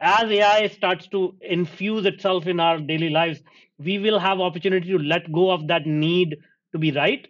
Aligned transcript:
as 0.00 0.30
AI 0.30 0.68
starts 0.68 1.06
to 1.08 1.34
infuse 1.40 2.06
itself 2.06 2.46
in 2.46 2.60
our 2.60 2.78
daily 2.78 3.10
lives, 3.10 3.40
we 3.78 3.98
will 3.98 4.18
have 4.18 4.40
opportunity 4.40 4.88
to 4.88 4.98
let 4.98 5.30
go 5.32 5.50
of 5.50 5.66
that 5.68 5.86
need 5.86 6.38
to 6.72 6.78
be 6.78 6.92
right 6.92 7.28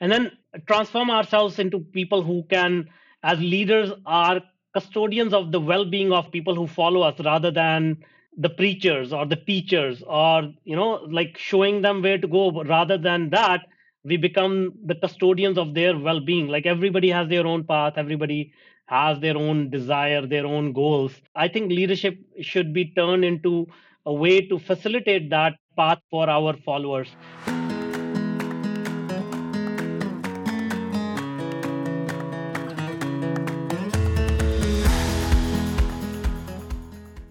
and 0.00 0.12
then 0.12 0.30
transform 0.66 1.10
ourselves 1.10 1.58
into 1.58 1.78
people 1.80 2.22
who 2.22 2.42
can, 2.50 2.88
as 3.22 3.38
leaders, 3.40 3.90
are 4.04 4.40
custodians 4.74 5.32
of 5.32 5.52
the 5.52 5.60
well-being 5.60 6.12
of 6.12 6.30
people 6.30 6.54
who 6.54 6.66
follow 6.66 7.00
us 7.00 7.18
rather 7.24 7.50
than 7.50 7.96
the 8.36 8.50
preachers 8.50 9.12
or 9.12 9.24
the 9.24 9.36
teachers 9.36 10.02
or 10.06 10.52
you 10.64 10.76
know 10.76 11.00
like 11.10 11.38
showing 11.38 11.80
them 11.80 12.02
where 12.02 12.18
to 12.18 12.28
go. 12.28 12.62
Rather 12.64 12.98
than 12.98 13.30
that 13.30 13.62
we 14.04 14.16
become 14.16 14.72
the 14.84 14.94
custodians 14.94 15.58
of 15.58 15.74
their 15.74 15.98
well-being. 15.98 16.46
Like 16.48 16.66
everybody 16.66 17.10
has 17.10 17.28
their 17.28 17.46
own 17.46 17.64
path. 17.64 17.94
Everybody 17.96 18.52
has 18.86 19.18
their 19.20 19.36
own 19.36 19.70
desire 19.70 20.26
their 20.26 20.46
own 20.46 20.72
goals. 20.72 21.12
I 21.34 21.48
think 21.48 21.70
leadership 21.70 22.18
should 22.40 22.72
be 22.72 22.92
turned 22.92 23.24
into 23.24 23.66
a 24.04 24.12
way 24.12 24.40
to 24.46 24.58
facilitate 24.58 25.30
that 25.30 25.54
path 25.76 25.98
for 26.10 26.30
our 26.30 26.56
followers. 26.64 27.08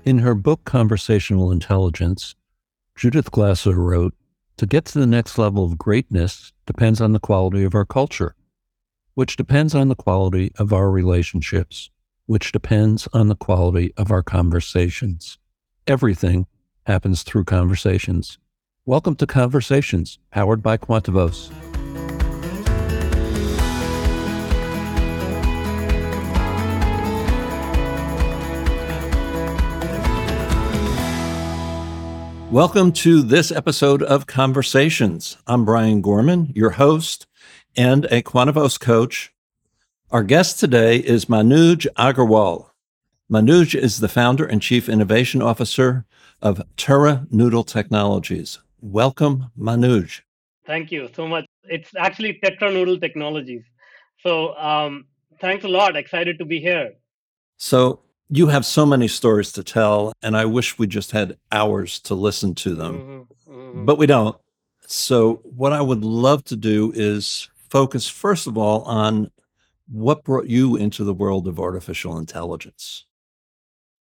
In 0.06 0.20
her 0.20 0.36
book, 0.36 0.66
Conversational 0.66 1.52
Intelligence, 1.52 2.36
Judith 2.96 3.32
Glaser 3.32 3.74
wrote 3.74 4.14
To 4.58 4.68
get 4.68 4.86
to 4.86 5.00
the 5.00 5.08
next 5.08 5.40
level 5.40 5.66
of 5.66 5.80
greatness 5.80 6.54
depends 6.68 7.02
on 7.02 7.14
the 7.14 7.20
quality 7.20 7.64
of 7.64 7.74
our 7.74 7.86
culture, 7.86 8.36
which 9.16 9.38
depends 9.38 9.74
on 9.74 9.88
the 9.88 9.96
quality 9.96 10.52
of 10.60 10.74
our 10.74 10.92
relationships, 10.92 11.90
which 12.26 12.52
depends 12.52 13.08
on 13.14 13.30
the 13.30 13.36
quality 13.36 13.94
of 13.96 14.12
our 14.12 14.22
conversations. 14.22 15.38
Everything 15.88 16.48
happens 16.86 17.24
through 17.24 17.46
conversations. 17.46 18.38
Welcome 18.86 19.16
to 19.16 19.26
Conversations, 19.26 20.20
powered 20.32 20.62
by 20.62 20.76
Quantavos. 20.76 21.50
Welcome 32.52 32.92
to 32.92 33.22
this 33.22 33.50
episode 33.50 34.04
of 34.04 34.28
Conversations. 34.28 35.38
I'm 35.48 35.64
Brian 35.64 36.02
Gorman, 36.02 36.52
your 36.54 36.72
host 36.72 37.28
and 37.78 38.06
a 38.06 38.22
Quantavos 38.22 38.80
coach. 38.80 39.34
Our 40.12 40.24
guest 40.24 40.60
today 40.60 40.98
is 40.98 41.26
Manuj 41.26 41.88
Aggarwal. 41.98 42.70
Manuj 43.32 43.76
is 43.76 44.00
the 44.00 44.08
founder 44.08 44.46
and 44.46 44.62
chief 44.62 44.88
innovation 44.88 45.42
officer 45.42 46.06
of 46.42 46.62
Terra 46.78 47.28
Noodle 47.32 47.64
Technologies. 47.64 48.60
Welcome, 48.82 49.52
Manuj. 49.60 50.22
Thank 50.66 50.92
you 50.92 51.10
so 51.16 51.28
much. 51.28 51.46
It's 51.64 51.90
actually 51.98 52.40
TetraNoodle 52.44 53.02
Technologies. 53.02 53.64
So 54.20 54.56
um, 54.58 55.06
thanks 55.42 55.66
a 55.66 55.68
lot. 55.68 55.96
Excited 55.96 56.40
to 56.40 56.46
be 56.46 56.60
here. 56.60 56.94
So 57.58 58.02
you 58.30 58.48
have 58.48 58.66
so 58.66 58.86
many 58.86 59.08
stories 59.08 59.52
to 59.54 59.64
tell, 59.64 60.14
and 60.22 60.36
I 60.36 60.46
wish 60.46 60.78
we 60.78 60.88
just 60.88 61.12
had 61.12 61.38
hours 61.52 62.00
to 62.02 62.16
listen 62.16 62.56
to 62.56 62.76
them, 62.76 63.28
mm-hmm, 63.48 63.54
mm-hmm. 63.54 63.86
but 63.86 63.98
we 63.98 64.06
don't. 64.08 64.36
So, 64.88 65.42
what 65.44 65.74
I 65.74 65.82
would 65.82 66.04
love 66.04 66.44
to 66.46 66.56
do 66.56 66.92
is 66.96 67.50
focus, 67.76 68.08
first 68.08 68.48
of 68.48 68.58
all, 68.58 68.84
on 68.84 69.30
what 69.90 70.24
brought 70.24 70.48
you 70.48 70.78
into 70.78 71.04
the 71.04 71.14
world 71.14 71.46
of 71.46 71.60
artificial 71.60 72.18
intelligence. 72.18 73.06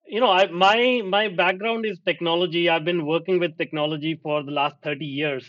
You 0.06 0.20
know, 0.20 0.30
I, 0.30 0.46
my 0.46 1.02
my 1.04 1.28
background 1.28 1.84
is 1.84 1.98
technology. 2.06 2.70
I've 2.70 2.86
been 2.86 3.04
working 3.04 3.38
with 3.38 3.58
technology 3.58 4.18
for 4.22 4.42
the 4.42 4.50
last 4.50 4.76
thirty 4.82 5.04
years, 5.04 5.44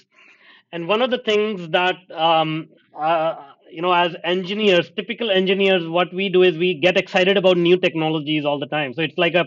and 0.74 0.90
one 0.90 1.02
of 1.02 1.10
the 1.10 1.20
things 1.20 1.70
that 1.70 1.96
um, 2.14 2.68
uh, 3.00 3.36
you 3.72 3.82
know 3.82 3.94
as 3.94 4.14
engineers 4.26 4.92
typical 4.98 5.32
engineers 5.32 5.88
what 5.88 6.14
we 6.14 6.28
do 6.28 6.44
is 6.44 6.58
we 6.58 6.74
get 6.74 6.98
excited 6.98 7.38
about 7.38 7.58
new 7.58 7.78
technologies 7.78 8.44
all 8.44 8.60
the 8.60 8.72
time 8.78 8.94
so 8.94 9.02
it's 9.02 9.18
like 9.18 9.34
a 9.34 9.46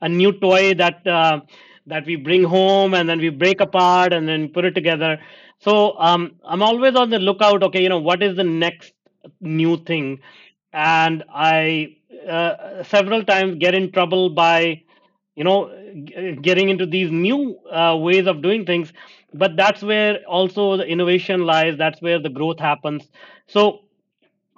a 0.00 0.08
new 0.08 0.30
toy 0.44 0.72
that 0.74 1.04
uh, 1.06 1.40
that 1.86 2.06
we 2.06 2.14
bring 2.16 2.44
home 2.44 2.94
and 2.94 3.08
then 3.08 3.18
we 3.18 3.28
break 3.28 3.60
apart 3.60 4.12
and 4.12 4.28
then 4.28 4.48
put 4.48 4.64
it 4.64 4.74
together 4.74 5.18
so 5.58 5.98
um, 5.98 6.32
i'm 6.44 6.62
always 6.62 6.94
on 6.96 7.10
the 7.10 7.18
lookout 7.18 7.62
okay 7.62 7.82
you 7.82 7.88
know 7.88 7.98
what 7.98 8.22
is 8.22 8.36
the 8.36 8.44
next 8.44 8.92
new 9.40 9.76
thing? 9.84 10.20
And 10.72 11.24
i 11.32 11.96
uh, 12.28 12.82
several 12.82 13.24
times 13.24 13.56
get 13.58 13.74
in 13.74 13.90
trouble 13.92 14.30
by 14.30 14.82
you 15.36 15.44
know 15.44 15.70
getting 16.42 16.68
into 16.68 16.86
these 16.86 17.10
new 17.10 17.58
uh, 17.70 17.96
ways 17.96 18.26
of 18.26 18.42
doing 18.42 18.66
things. 18.66 18.92
But 19.32 19.56
that's 19.56 19.82
where 19.82 20.18
also 20.26 20.76
the 20.76 20.86
innovation 20.86 21.44
lies. 21.46 21.76
That's 21.78 22.00
where 22.02 22.18
the 22.18 22.28
growth 22.28 22.58
happens. 22.60 23.08
So 23.46 23.80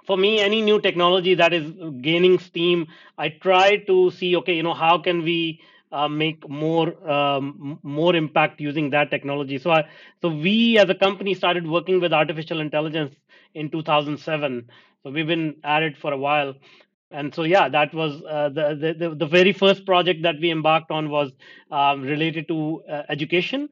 for 0.05 0.17
me, 0.17 0.39
any 0.39 0.61
new 0.61 0.79
technology 0.79 1.35
that 1.35 1.53
is 1.53 1.71
gaining 2.01 2.39
steam, 2.39 2.87
I 3.17 3.29
try 3.29 3.77
to 3.87 4.11
see, 4.11 4.35
okay, 4.37 4.55
you 4.55 4.63
know, 4.63 4.73
how 4.73 4.97
can 4.99 5.23
we 5.23 5.61
uh, 5.91 6.07
make 6.07 6.47
more 6.49 6.87
um, 7.09 7.79
more 7.83 8.15
impact 8.15 8.59
using 8.61 8.89
that 8.91 9.09
technology. 9.09 9.57
So, 9.57 9.71
I, 9.71 9.87
so 10.21 10.29
we 10.29 10.77
as 10.77 10.89
a 10.89 10.95
company 10.95 11.33
started 11.33 11.67
working 11.67 11.99
with 12.01 12.13
artificial 12.13 12.59
intelligence 12.59 13.15
in 13.53 13.69
2007. 13.69 14.69
So 15.03 15.11
we've 15.11 15.27
been 15.27 15.55
at 15.63 15.83
it 15.83 15.97
for 15.97 16.11
a 16.11 16.17
while, 16.17 16.55
and 17.11 17.33
so 17.33 17.43
yeah, 17.43 17.69
that 17.69 17.93
was 17.93 18.21
uh, 18.23 18.49
the, 18.49 18.95
the 18.99 19.15
the 19.15 19.25
very 19.25 19.53
first 19.53 19.85
project 19.85 20.23
that 20.23 20.35
we 20.41 20.51
embarked 20.51 20.91
on 20.91 21.09
was 21.09 21.31
um, 21.71 22.01
related 22.01 22.47
to 22.49 22.81
uh, 22.89 23.03
education. 23.09 23.69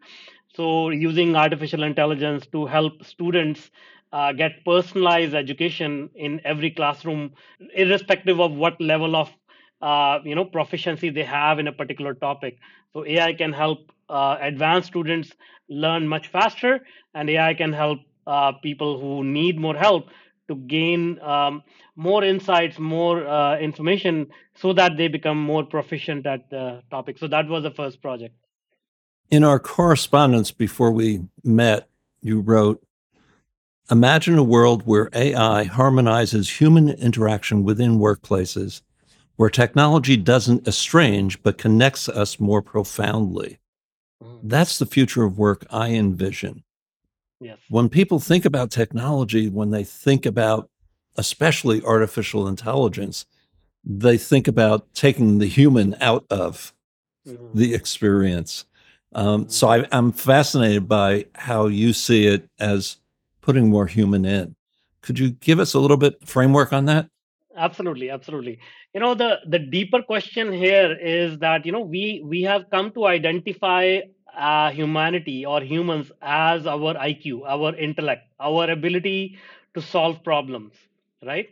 So 0.55 0.89
using 0.89 1.35
artificial 1.35 1.83
intelligence 1.83 2.45
to 2.47 2.65
help 2.65 3.03
students 3.05 3.69
uh, 4.13 4.31
get 4.31 4.63
personalized 4.63 5.33
education 5.35 6.09
in 6.15 6.39
every 6.45 6.71
classroom, 6.71 7.33
irrespective 7.75 8.39
of 8.39 8.53
what 8.53 8.79
level 8.79 9.15
of 9.15 9.29
uh, 9.85 10.19
you 10.23 10.35
know 10.35 10.45
proficiency 10.45 11.09
they 11.09 11.23
have 11.23 11.59
in 11.59 11.67
a 11.67 11.71
particular 11.81 12.13
topic. 12.13 12.57
So 12.93 13.05
AI 13.05 13.33
can 13.33 13.53
help 13.53 13.91
uh, 14.09 14.37
advanced 14.41 14.87
students 14.87 15.31
learn 15.69 16.07
much 16.07 16.27
faster, 16.27 16.73
and 17.13 17.29
AI 17.29 17.53
can 17.53 17.73
help 17.73 17.99
uh, 18.25 18.53
people 18.63 18.99
who 18.99 19.23
need 19.23 19.59
more 19.59 19.75
help 19.75 20.09
to 20.47 20.55
gain 20.55 21.19
um, 21.21 21.63
more 21.95 22.23
insights, 22.23 22.79
more 22.79 23.27
uh, 23.27 23.57
information, 23.59 24.27
so 24.55 24.73
that 24.73 24.97
they 24.97 25.07
become 25.07 25.39
more 25.39 25.63
proficient 25.63 26.25
at 26.25 26.49
the 26.49 26.81
topic. 26.89 27.17
So 27.17 27.27
that 27.27 27.47
was 27.47 27.63
the 27.63 27.71
first 27.71 28.01
project. 28.01 28.35
In 29.29 29.43
our 29.43 29.59
correspondence 29.59 30.51
before 30.51 30.91
we 30.91 31.21
met, 31.43 31.89
you 32.21 32.41
wrote 32.41 32.81
Imagine 33.91 34.39
a 34.39 34.43
world 34.43 34.81
where 34.87 35.09
AI 35.13 35.65
harmonizes 35.65 36.59
human 36.59 36.89
interaction 36.89 37.63
within 37.63 37.99
workplaces, 37.99 38.81
where 39.35 39.49
technology 39.49 40.17
doesn't 40.17 40.67
estrange 40.67 41.41
but 41.43 41.57
connects 41.57 42.07
us 42.07 42.39
more 42.39 42.61
profoundly. 42.61 43.59
Mm. 44.23 44.39
That's 44.43 44.79
the 44.79 44.85
future 44.85 45.23
of 45.23 45.37
work 45.37 45.65
I 45.69 45.89
envision. 45.89 46.63
Yes. 47.39 47.57
When 47.69 47.89
people 47.89 48.19
think 48.19 48.45
about 48.45 48.71
technology, 48.71 49.49
when 49.49 49.71
they 49.71 49.83
think 49.83 50.25
about 50.25 50.69
especially 51.17 51.83
artificial 51.83 52.47
intelligence, 52.47 53.25
they 53.83 54.17
think 54.17 54.47
about 54.47 54.93
taking 54.93 55.37
the 55.37 55.47
human 55.47 55.95
out 56.01 56.25
of 56.29 56.73
mm-hmm. 57.27 57.57
the 57.57 57.73
experience. 57.73 58.65
Um, 59.13 59.41
mm-hmm. 59.41 59.49
So 59.49 59.67
I, 59.67 59.87
I'm 59.91 60.11
fascinated 60.11 60.87
by 60.87 61.25
how 61.35 61.67
you 61.67 61.93
see 61.93 62.27
it 62.27 62.49
as 62.59 62.97
putting 63.41 63.69
more 63.69 63.87
human 63.87 64.25
in. 64.25 64.55
Could 65.01 65.19
you 65.19 65.31
give 65.31 65.59
us 65.59 65.73
a 65.73 65.79
little 65.79 65.97
bit 65.97 66.27
framework 66.27 66.73
on 66.73 66.85
that? 66.85 67.09
Absolutely, 67.57 68.09
absolutely. 68.09 68.59
You 68.93 68.99
know, 68.99 69.13
the 69.15 69.39
the 69.47 69.59
deeper 69.59 70.01
question 70.01 70.51
here 70.51 70.91
is 71.01 71.37
that 71.39 71.65
you 71.65 71.71
know 71.71 71.79
we 71.81 72.21
we 72.25 72.41
have 72.43 72.69
come 72.69 72.91
to 72.91 73.05
identify 73.07 73.99
uh, 74.37 74.71
humanity 74.71 75.45
or 75.45 75.61
humans 75.61 76.11
as 76.21 76.67
our 76.67 76.97
IQ, 76.97 77.45
our 77.45 77.73
intellect, 77.75 78.23
our 78.41 78.69
ability 78.69 79.37
to 79.73 79.81
solve 79.81 80.21
problems, 80.23 80.73
right? 81.25 81.47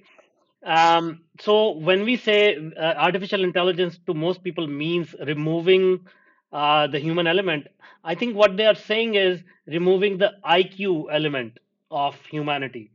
Um, 0.65 1.21
so 1.39 1.71
when 1.71 2.03
we 2.03 2.17
say 2.17 2.57
uh, 2.77 2.93
artificial 3.07 3.43
intelligence 3.43 3.97
to 4.07 4.13
most 4.13 4.43
people 4.43 4.67
means 4.67 5.15
removing 5.25 6.05
uh, 6.51 6.87
the 6.87 6.99
human 6.99 7.27
element, 7.27 7.67
I 8.03 8.15
think 8.15 8.35
what 8.35 8.57
they 8.57 8.65
are 8.65 8.75
saying 8.75 9.15
is 9.15 9.41
removing 9.67 10.17
the 10.17 10.33
IQ 10.43 11.07
element 11.11 11.59
of 11.91 12.15
humanity 12.25 12.91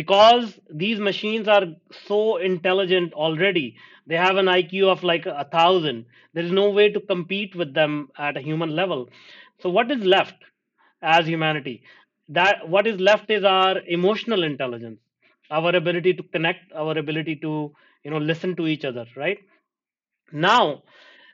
because 0.00 0.58
these 0.82 0.98
machines 1.00 1.48
are 1.48 1.64
so 2.06 2.20
intelligent 2.50 3.12
already 3.14 3.66
they 4.06 4.16
have 4.16 4.36
an 4.42 4.46
iq 4.46 4.82
of 4.92 5.02
like 5.04 5.26
a 5.26 5.44
thousand. 5.52 6.06
There 6.34 6.44
is 6.44 6.50
no 6.52 6.70
way 6.70 6.90
to 6.90 7.00
compete 7.00 7.54
with 7.54 7.74
them 7.74 8.08
at 8.18 8.36
a 8.36 8.40
human 8.40 8.70
level. 8.74 9.08
So 9.60 9.70
what 9.70 9.90
is 9.92 10.02
left 10.04 10.34
as 11.02 11.26
humanity? 11.26 11.82
That 12.28 12.68
what 12.68 12.86
is 12.86 12.98
left 13.00 13.30
is 13.30 13.44
our 13.44 13.78
emotional 13.86 14.42
intelligence 14.44 15.00
our 15.50 15.74
ability 15.76 16.14
to 16.14 16.22
connect 16.34 16.72
our 16.72 16.96
ability 16.98 17.36
to 17.44 17.72
you 18.04 18.10
know 18.10 18.18
listen 18.18 18.56
to 18.56 18.66
each 18.66 18.84
other 18.84 19.06
right? 19.16 19.38
Now 20.32 20.82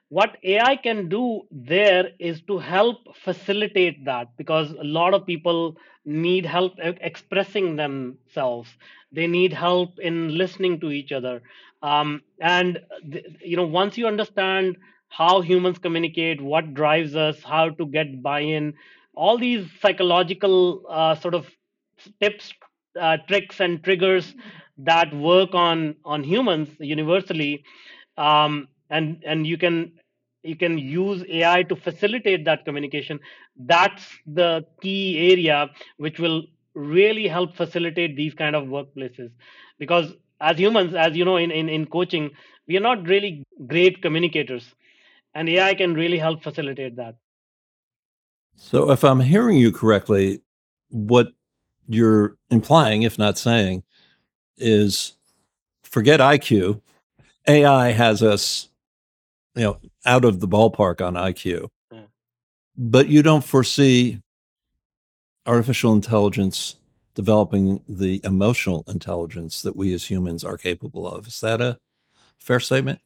what 0.09 0.37
AI 0.45 0.77
can 0.77 1.09
do 1.09 1.43
there 1.51 2.11
is 2.19 2.41
to 2.43 2.59
help 2.59 3.17
facilitate 3.17 4.05
that 4.05 4.29
because 4.37 4.71
a 4.73 4.85
lot 4.85 5.15
of 5.15 5.27
people 5.27 5.77
need 6.05 6.47
help 6.47 6.75
expressing 6.79 7.77
themselves. 7.77 8.69
They 9.13 9.27
need 9.27 9.53
help 9.53 9.99
in 9.99 10.37
listening 10.37 10.81
to 10.81 10.91
each 10.91 11.11
other. 11.13 11.43
Um, 11.83 12.23
and, 12.41 12.81
th- 13.11 13.27
you 13.45 13.57
know, 13.57 13.67
once 13.67 13.99
you 13.99 14.07
understand 14.07 14.77
how 15.09 15.41
humans 15.41 15.79
communicate, 15.79 16.41
what 16.41 16.75
drives 16.75 17.17
us, 17.17 17.43
how 17.43 17.71
to 17.71 17.87
get 17.87 18.23
buy 18.23 18.41
in, 18.41 18.75
all 19.15 19.39
these 19.39 19.67
psychological 19.81 20.83
uh, 20.89 21.15
sort 21.17 21.35
of 21.35 21.47
tips, 22.21 22.53
uh, 23.01 23.17
tricks, 23.29 23.61
and 23.61 23.83
triggers 23.83 24.35
that 24.79 25.13
work 25.15 25.55
on 25.55 25.95
on 26.05 26.23
humans 26.23 26.69
universally 26.79 27.65
um, 28.19 28.69
and 28.91 29.23
and 29.25 29.47
you 29.47 29.59
can 29.59 29.93
you 30.43 30.57
can 30.57 30.79
use 30.79 31.25
ai 31.29 31.63
to 31.65 31.77
facilitate 31.77 32.45
that 32.45 32.65
communication. 32.65 33.21
That's 33.57 34.05
the 34.27 34.65
key 34.81 35.33
area 35.33 35.71
which 35.97 36.19
will 36.19 36.45
really 36.75 37.27
help 37.27 37.57
facilitate 37.57 38.17
these 38.17 38.35
kind 38.35 38.55
of 38.55 38.65
workplaces. 38.65 39.31
Because 39.79 40.15
as 40.41 40.59
humans 40.59 40.95
as 40.95 41.17
you 41.17 41.25
know 41.25 41.37
in, 41.37 41.51
in, 41.51 41.69
in 41.69 41.87
coaching 41.87 42.31
we 42.69 42.77
are 42.77 42.81
not 42.81 43.07
really 43.07 43.43
great 43.67 44.03
communicators 44.03 44.75
and 45.35 45.49
ai 45.49 45.75
can 45.75 45.95
really 45.95 46.19
help 46.19 46.43
facilitate 46.43 46.97
that. 46.97 47.17
So, 48.57 48.91
if 48.91 49.05
I'm 49.05 49.21
hearing 49.21 49.59
you 49.59 49.71
correctly, 49.71 50.41
what 50.89 51.29
you're 51.89 52.37
implying, 52.51 53.03
if 53.03 53.19
not 53.19 53.37
saying, 53.39 53.83
is 54.57 55.13
forget 55.83 56.21
IQ. 56.21 56.81
AI 57.47 57.93
has 57.93 58.23
us, 58.23 58.69
you 59.57 59.63
know, 59.63 59.81
out 60.05 60.25
of 60.25 60.41
the 60.41 60.49
ballpark 60.49 61.05
on 61.05 61.15
IQ, 61.15 61.69
Yeah. 61.91 62.03
but 62.77 63.09
you 63.09 63.23
don't 63.23 63.45
foresee 63.45 64.21
artificial 65.47 65.93
intelligence 65.93 66.77
developing 67.15 67.83
the 67.89 68.21
emotional 68.25 68.85
intelligence 68.87 69.63
that 69.63 69.75
we 69.75 69.95
as 69.95 70.05
humans 70.05 70.45
are 70.45 70.59
capable 70.59 71.09
of. 71.09 71.27
Is 71.27 71.41
that 71.41 71.61
a 71.63 71.79
fair 72.39 72.61
statement? 72.61 73.01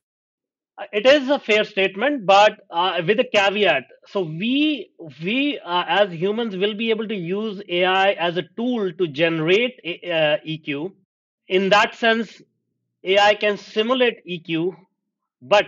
Uh, 0.77 0.87
it 0.93 1.07
is 1.07 1.29
a 1.29 1.39
fair 1.39 1.63
statement 1.63 2.25
but 2.25 2.61
uh, 2.71 3.03
with 3.07 3.21
a 3.21 3.25
caveat 3.25 3.85
so 4.07 4.23
we 4.23 4.91
we 5.23 5.59
uh, 5.65 5.85
as 5.87 6.11
humans 6.11 6.57
will 6.57 6.75
be 6.75 6.89
able 6.91 7.07
to 7.07 7.15
use 7.15 7.61
ai 7.69 8.13
as 8.13 8.39
a 8.39 8.45
tool 8.57 8.91
to 8.93 9.07
generate 9.07 9.79
uh, 9.85 10.39
eq 10.55 10.91
in 11.49 11.69
that 11.69 11.95
sense 11.95 12.41
ai 13.05 13.35
can 13.35 13.59
simulate 13.59 14.25
eq 14.27 14.75
but 15.43 15.67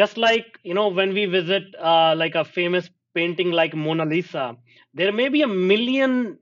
just 0.00 0.16
like 0.16 0.58
you 0.62 0.74
know 0.74 0.88
when 0.88 1.14
we 1.14 1.24
visit 1.26 1.64
uh, 1.80 2.14
like 2.16 2.34
a 2.34 2.44
famous 2.44 2.90
painting 3.14 3.50
like 3.60 3.74
mona 3.74 4.04
lisa 4.04 4.56
there 4.94 5.12
may 5.12 5.28
be 5.28 5.42
a 5.42 5.48
million 5.72 6.38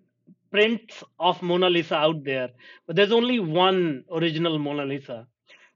prints 0.51 1.03
of 1.19 1.43
mona 1.43 1.69
lisa 1.71 1.97
out 1.97 2.25
there 2.25 2.51
but 2.87 2.97
there's 2.97 3.13
only 3.13 3.39
one 3.41 4.05
original 4.13 4.59
mona 4.59 4.85
lisa. 4.85 5.27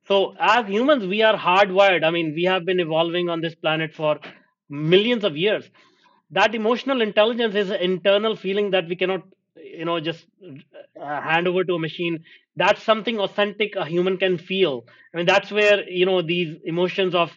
So 0.09 0.35
as 0.39 0.67
humans 0.69 1.05
we 1.07 1.23
are 1.23 1.37
hardwired. 1.37 2.05
I 2.05 2.11
mean 2.11 2.35
we 2.35 2.45
have 2.45 2.65
been 2.65 2.81
evolving 2.81 3.29
on 3.29 3.41
this 3.41 3.55
planet 3.55 3.95
for 3.95 4.19
millions 4.69 5.25
of 5.25 5.37
years. 5.37 5.69
That 6.31 6.55
emotional 6.55 7.01
intelligence 7.03 7.55
is 7.55 7.71
an 7.71 7.81
internal 7.81 8.37
feeling 8.37 8.71
that 8.73 8.89
we 8.89 8.97
cannot 8.97 9.23
you 9.57 9.85
know 9.85 9.99
just 10.01 10.27
uh, 11.01 11.21
hand 11.21 11.49
over 11.49 11.65
to 11.65 11.75
a 11.75 11.79
machine. 11.79 12.25
That's 12.57 12.83
something 12.83 13.19
authentic 13.19 13.77
a 13.77 13.85
human 13.87 14.17
can 14.19 14.39
feel. 14.39 14.87
I 15.13 15.17
mean 15.19 15.27
that's 15.27 15.51
where 15.51 15.89
you 15.89 16.07
know 16.07 16.23
these 16.23 16.57
emotions 16.65 17.15
of 17.15 17.31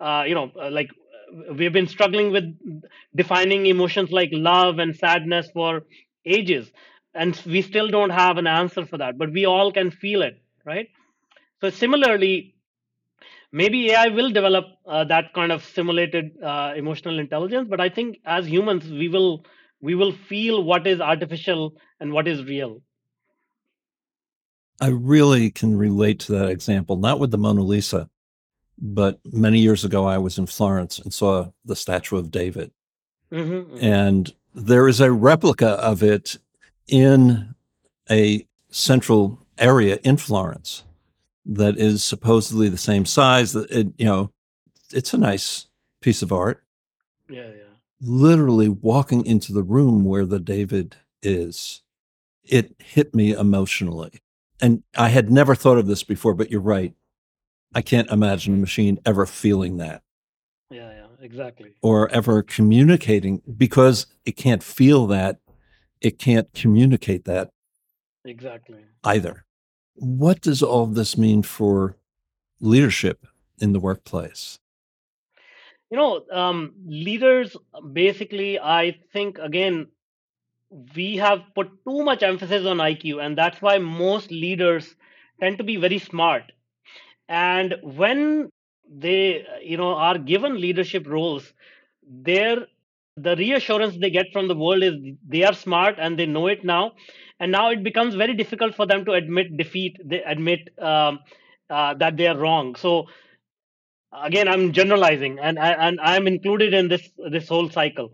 uh, 0.00 0.24
you 0.26 0.34
know 0.34 0.50
uh, 0.60 0.70
like 0.70 0.90
uh, 0.90 1.54
we've 1.54 1.72
been 1.72 1.86
struggling 1.86 2.32
with 2.32 2.44
defining 3.14 3.66
emotions 3.66 4.10
like 4.10 4.30
love 4.32 4.78
and 4.78 4.96
sadness 4.96 5.48
for 5.52 5.82
ages 6.24 6.70
and 7.14 7.40
we 7.46 7.62
still 7.62 7.88
don't 7.88 8.10
have 8.10 8.36
an 8.36 8.46
answer 8.46 8.84
for 8.86 8.98
that 8.98 9.16
but 9.18 9.32
we 9.32 9.46
all 9.46 9.72
can 9.72 9.90
feel 9.90 10.22
it 10.22 10.40
right? 10.64 10.88
So 11.60 11.70
similarly 11.70 12.54
maybe 13.52 13.90
ai 13.90 14.08
will 14.08 14.30
develop 14.30 14.64
uh, 14.86 15.04
that 15.04 15.32
kind 15.34 15.52
of 15.52 15.64
simulated 15.64 16.32
uh, 16.42 16.72
emotional 16.76 17.18
intelligence 17.18 17.68
but 17.70 17.80
i 17.80 17.88
think 17.88 18.18
as 18.24 18.44
humans 18.46 18.90
we 18.90 19.08
will 19.08 19.44
we 19.80 19.94
will 19.94 20.12
feel 20.12 20.62
what 20.62 20.86
is 20.86 21.00
artificial 21.00 21.74
and 22.00 22.12
what 22.12 22.28
is 22.28 22.44
real. 22.44 22.82
I 24.80 24.88
really 24.88 25.50
can 25.50 25.76
relate 25.76 26.20
to 26.20 26.32
that 26.32 26.50
example, 26.50 26.96
not 26.96 27.18
with 27.18 27.30
the 27.30 27.38
Mona 27.38 27.62
Lisa, 27.62 28.10
but 28.78 29.20
many 29.24 29.58
years 29.60 29.84
ago 29.84 30.06
I 30.06 30.18
was 30.18 30.38
in 30.38 30.46
Florence 30.46 30.98
and 30.98 31.12
saw 31.12 31.50
the 31.64 31.76
statue 31.76 32.16
of 32.16 32.30
David. 32.30 32.70
Mhm, 33.32 33.64
mhm. 33.66 33.82
And 33.82 34.34
there 34.54 34.88
is 34.88 35.00
a 35.00 35.12
replica 35.12 35.70
of 35.70 36.02
it 36.02 36.38
in 36.88 37.54
a 38.10 38.46
central 38.70 39.40
area 39.58 39.98
in 40.04 40.16
Florence 40.16 40.84
that 41.44 41.78
is 41.78 42.04
supposedly 42.04 42.68
the 42.68 42.78
same 42.78 43.04
size. 43.06 43.52
That 43.52 43.70
it, 43.70 43.88
you 43.98 44.04
know, 44.04 44.30
it's 44.92 45.14
a 45.14 45.18
nice 45.18 45.66
piece 46.00 46.22
of 46.22 46.32
art. 46.32 46.62
yeah 47.28 47.48
yeah 47.48 47.62
Literally 48.00 48.68
walking 48.68 49.24
into 49.24 49.52
the 49.52 49.62
room 49.62 50.04
where 50.04 50.26
the 50.26 50.38
David 50.38 50.96
is, 51.22 51.82
it 52.44 52.74
hit 52.78 53.14
me 53.14 53.32
emotionally. 53.32 54.20
And 54.60 54.82
I 54.96 55.08
had 55.08 55.30
never 55.30 55.54
thought 55.54 55.78
of 55.78 55.86
this 55.86 56.02
before, 56.04 56.34
but 56.34 56.50
you're 56.50 56.60
right. 56.60 56.94
I 57.74 57.82
can't 57.82 58.10
imagine 58.10 58.54
a 58.54 58.56
machine 58.58 58.98
ever 59.04 59.26
feeling 59.26 59.76
that 59.78 60.02
yeah 60.70 60.90
yeah 60.90 61.06
exactly 61.20 61.74
or 61.82 62.08
ever 62.10 62.42
communicating 62.42 63.42
because 63.56 64.06
it 64.24 64.32
can't 64.32 64.62
feel 64.62 65.06
that. 65.08 65.38
It 66.00 66.18
can't 66.18 66.52
communicate 66.52 67.24
that 67.24 67.50
exactly 68.24 68.84
either. 69.02 69.44
What 69.94 70.42
does 70.42 70.62
all 70.62 70.86
this 70.86 71.16
mean 71.16 71.42
for 71.42 71.96
leadership 72.60 73.26
in 73.58 73.72
the 73.72 73.80
workplace? 73.80 74.58
you 75.90 75.96
know 75.96 76.24
um, 76.32 76.74
leaders 76.86 77.56
basically 77.92 78.58
i 78.58 78.96
think 79.12 79.38
again 79.38 79.86
we 80.94 81.16
have 81.16 81.42
put 81.54 81.68
too 81.84 82.02
much 82.02 82.22
emphasis 82.22 82.66
on 82.66 82.78
iq 82.78 83.24
and 83.24 83.38
that's 83.38 83.62
why 83.62 83.78
most 83.78 84.30
leaders 84.30 84.94
tend 85.40 85.58
to 85.58 85.64
be 85.64 85.76
very 85.76 85.98
smart 85.98 86.52
and 87.28 87.74
when 87.82 88.50
they 88.88 89.44
you 89.62 89.76
know 89.76 89.94
are 89.94 90.18
given 90.18 90.60
leadership 90.60 91.06
roles 91.06 91.52
their 92.06 92.66
the 93.16 93.34
reassurance 93.36 93.96
they 93.98 94.10
get 94.10 94.26
from 94.32 94.46
the 94.48 94.54
world 94.54 94.82
is 94.82 94.94
they 95.26 95.42
are 95.42 95.54
smart 95.54 95.96
and 95.98 96.18
they 96.18 96.26
know 96.26 96.48
it 96.48 96.64
now. 96.64 96.92
And 97.40 97.50
now 97.50 97.70
it 97.70 97.82
becomes 97.82 98.14
very 98.14 98.34
difficult 98.34 98.74
for 98.74 98.86
them 98.86 99.04
to 99.06 99.12
admit 99.12 99.56
defeat 99.56 99.96
they 100.04 100.22
admit 100.22 100.68
um, 100.80 101.20
uh, 101.70 101.94
that 101.94 102.16
they 102.16 102.26
are 102.26 102.36
wrong. 102.36 102.74
So 102.76 103.06
again 104.12 104.48
i'm 104.48 104.72
generalizing 104.72 105.38
and 105.38 105.58
I, 105.58 105.70
and 105.86 106.00
i'm 106.00 106.26
included 106.26 106.74
in 106.74 106.88
this 106.88 107.08
this 107.30 107.48
whole 107.48 107.68
cycle 107.68 108.12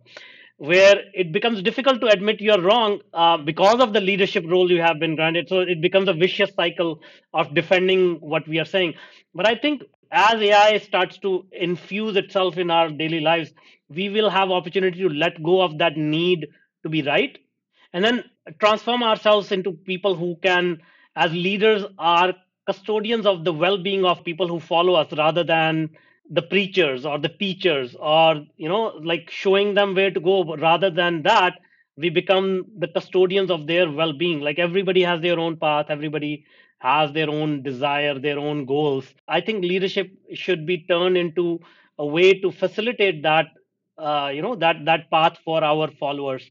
where 0.59 0.97
it 1.15 1.33
becomes 1.33 1.63
difficult 1.63 2.01
to 2.01 2.07
admit 2.07 2.41
you're 2.41 2.61
wrong 2.61 3.01
uh, 3.15 3.37
because 3.37 3.81
of 3.81 3.93
the 3.93 4.01
leadership 4.01 4.45
role 4.47 4.71
you 4.71 4.81
have 4.81 4.99
been 5.01 5.17
granted. 5.17 5.49
So 5.49 5.61
it 5.61 5.81
becomes 5.81 6.09
a 6.09 6.13
vicious 6.13 6.51
cycle 6.55 7.01
of 7.35 7.55
defending 7.55 8.17
what 8.21 8.47
we 8.47 8.59
are 8.61 8.65
saying. 8.65 8.95
But 9.35 9.47
i 9.47 9.55
think 9.55 9.83
as 10.11 10.41
ai 10.43 10.79
starts 10.79 11.19
to 11.19 11.47
infuse 11.53 12.17
itself 12.17 12.59
in 12.59 12.71
our 12.71 12.91
daily 12.91 13.21
lives 13.21 13.53
we 13.89 14.09
will 14.09 14.29
have 14.31 14.51
opportunity 14.51 15.01
to 15.01 15.09
let 15.09 15.43
go 15.43 15.61
of 15.63 15.79
that 15.79 15.97
need 15.97 16.47
to 16.83 16.89
be 16.91 17.03
right 17.03 17.39
and 17.93 18.05
then 18.05 18.25
transform 18.61 19.03
ourselves 19.03 19.53
into 19.53 19.73
people 19.73 20.15
who 20.15 20.37
can 20.43 20.79
as 21.17 21.33
leaders 21.33 21.85
are 21.99 22.35
custodians 22.67 23.27
of 23.27 23.45
the 23.45 23.53
well-being 23.53 24.05
of 24.05 24.25
people 24.25 24.49
who 24.49 24.61
follow 24.61 24.95
us 24.95 25.13
rather 25.17 25.45
than 25.45 25.91
the 26.31 26.43
preachers 26.43 27.05
or 27.05 27.19
the 27.19 27.29
teachers 27.29 27.95
or 27.99 28.45
you 28.57 28.69
know 28.69 28.87
like 29.05 29.31
showing 29.31 29.75
them 29.75 29.95
where 29.95 30.11
to 30.11 30.21
go. 30.21 30.57
Rather 30.57 30.91
than 30.91 31.23
that 31.23 31.59
we 31.97 32.09
become 32.09 32.64
the 32.79 32.88
custodians 32.88 33.50
of 33.50 33.67
their 33.67 33.91
well-being. 33.91 34.41
Like 34.41 34.59
everybody 34.59 35.02
has 35.02 35.21
their 35.21 35.38
own 35.38 35.57
path. 35.59 35.87
Everybody 35.91 36.45
has 36.79 37.12
their 37.12 37.29
own 37.31 37.62
desire 37.62 38.19
their 38.19 38.38
own 38.38 38.64
goals. 38.64 39.07
I 39.29 39.41
think 39.41 39.62
leadership 39.64 40.11
should 40.33 40.67
be 40.67 40.85
turned 40.88 41.17
into 41.17 41.61
a 41.99 42.07
way 42.07 42.35
to 42.41 42.50
facilitate 42.50 43.23
that 43.23 43.47
uh, 43.99 44.31
you 44.35 44.43
know 44.43 44.55
that 44.57 44.85
that 44.87 45.11
path 45.11 45.38
for 45.45 45.62
our 45.62 45.88
followers. 45.88 46.50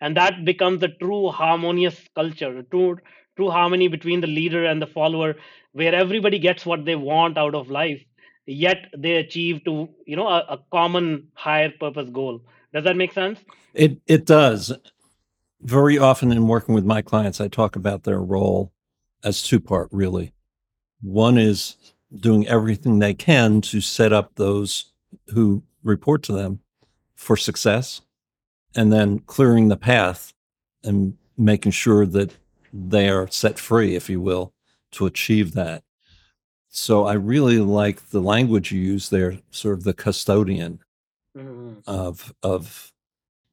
And 0.00 0.16
that 0.16 0.44
becomes 0.44 0.82
a 0.82 0.88
true 0.88 1.28
harmonious 1.28 1.98
culture 2.14 2.58
a 2.58 2.62
true 2.64 2.98
true 3.36 3.50
harmony 3.50 3.88
between 3.88 4.20
the 4.20 4.26
leader 4.26 4.64
and 4.64 4.82
the 4.82 4.86
follower 4.86 5.36
where 5.72 5.94
everybody 5.94 6.38
gets 6.38 6.66
what 6.66 6.84
they 6.84 6.96
want 6.96 7.38
out 7.38 7.54
of 7.54 7.70
life 7.70 8.02
yet 8.46 8.86
they 8.96 9.16
achieve 9.16 9.64
to 9.64 9.88
you 10.06 10.16
know 10.16 10.28
a, 10.28 10.38
a 10.48 10.58
common 10.70 11.28
higher 11.34 11.70
purpose 11.70 12.08
goal 12.10 12.40
does 12.72 12.84
that 12.84 12.96
make 12.96 13.12
sense 13.12 13.38
It 13.74 14.00
it 14.06 14.26
does. 14.26 14.72
Very 15.60 15.96
often 15.98 16.32
in 16.32 16.48
working 16.48 16.74
with 16.74 16.84
my 16.84 17.02
clients, 17.02 17.40
I 17.40 17.48
talk 17.48 17.76
about 17.76 18.02
their 18.02 18.20
role 18.20 18.72
as 19.22 19.42
two 19.42 19.60
part 19.60 19.88
really. 19.92 20.32
One 21.00 21.38
is 21.38 21.76
doing 22.14 22.46
everything 22.46 22.98
they 22.98 23.14
can 23.14 23.60
to 23.62 23.80
set 23.80 24.12
up 24.12 24.34
those 24.34 24.92
who 25.28 25.62
report 25.82 26.22
to 26.24 26.32
them 26.32 26.60
for 27.14 27.36
success 27.36 28.02
and 28.74 28.92
then 28.92 29.20
clearing 29.20 29.68
the 29.68 29.76
path 29.76 30.32
and 30.82 31.16
making 31.38 31.72
sure 31.72 32.06
that 32.06 32.36
they 32.72 33.08
are 33.08 33.28
set 33.30 33.58
free, 33.58 33.94
if 33.94 34.10
you 34.10 34.20
will, 34.20 34.52
to 34.92 35.06
achieve 35.06 35.54
that. 35.54 35.84
So 36.72 37.04
I 37.04 37.12
really 37.12 37.58
like 37.58 38.08
the 38.08 38.20
language 38.20 38.72
you 38.72 38.80
use 38.80 39.10
there, 39.10 39.38
sort 39.50 39.76
of 39.76 39.84
the 39.84 39.92
custodian 39.92 40.80
Mhm. 41.36 41.82
of 41.86 42.34
of 42.42 42.92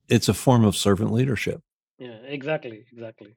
it's 0.08 0.30
a 0.30 0.34
form 0.34 0.64
of 0.66 0.76
servant 0.76 1.12
leadership. 1.12 1.62
Yeah, 1.98 2.18
exactly, 2.24 2.86
exactly. 2.92 3.36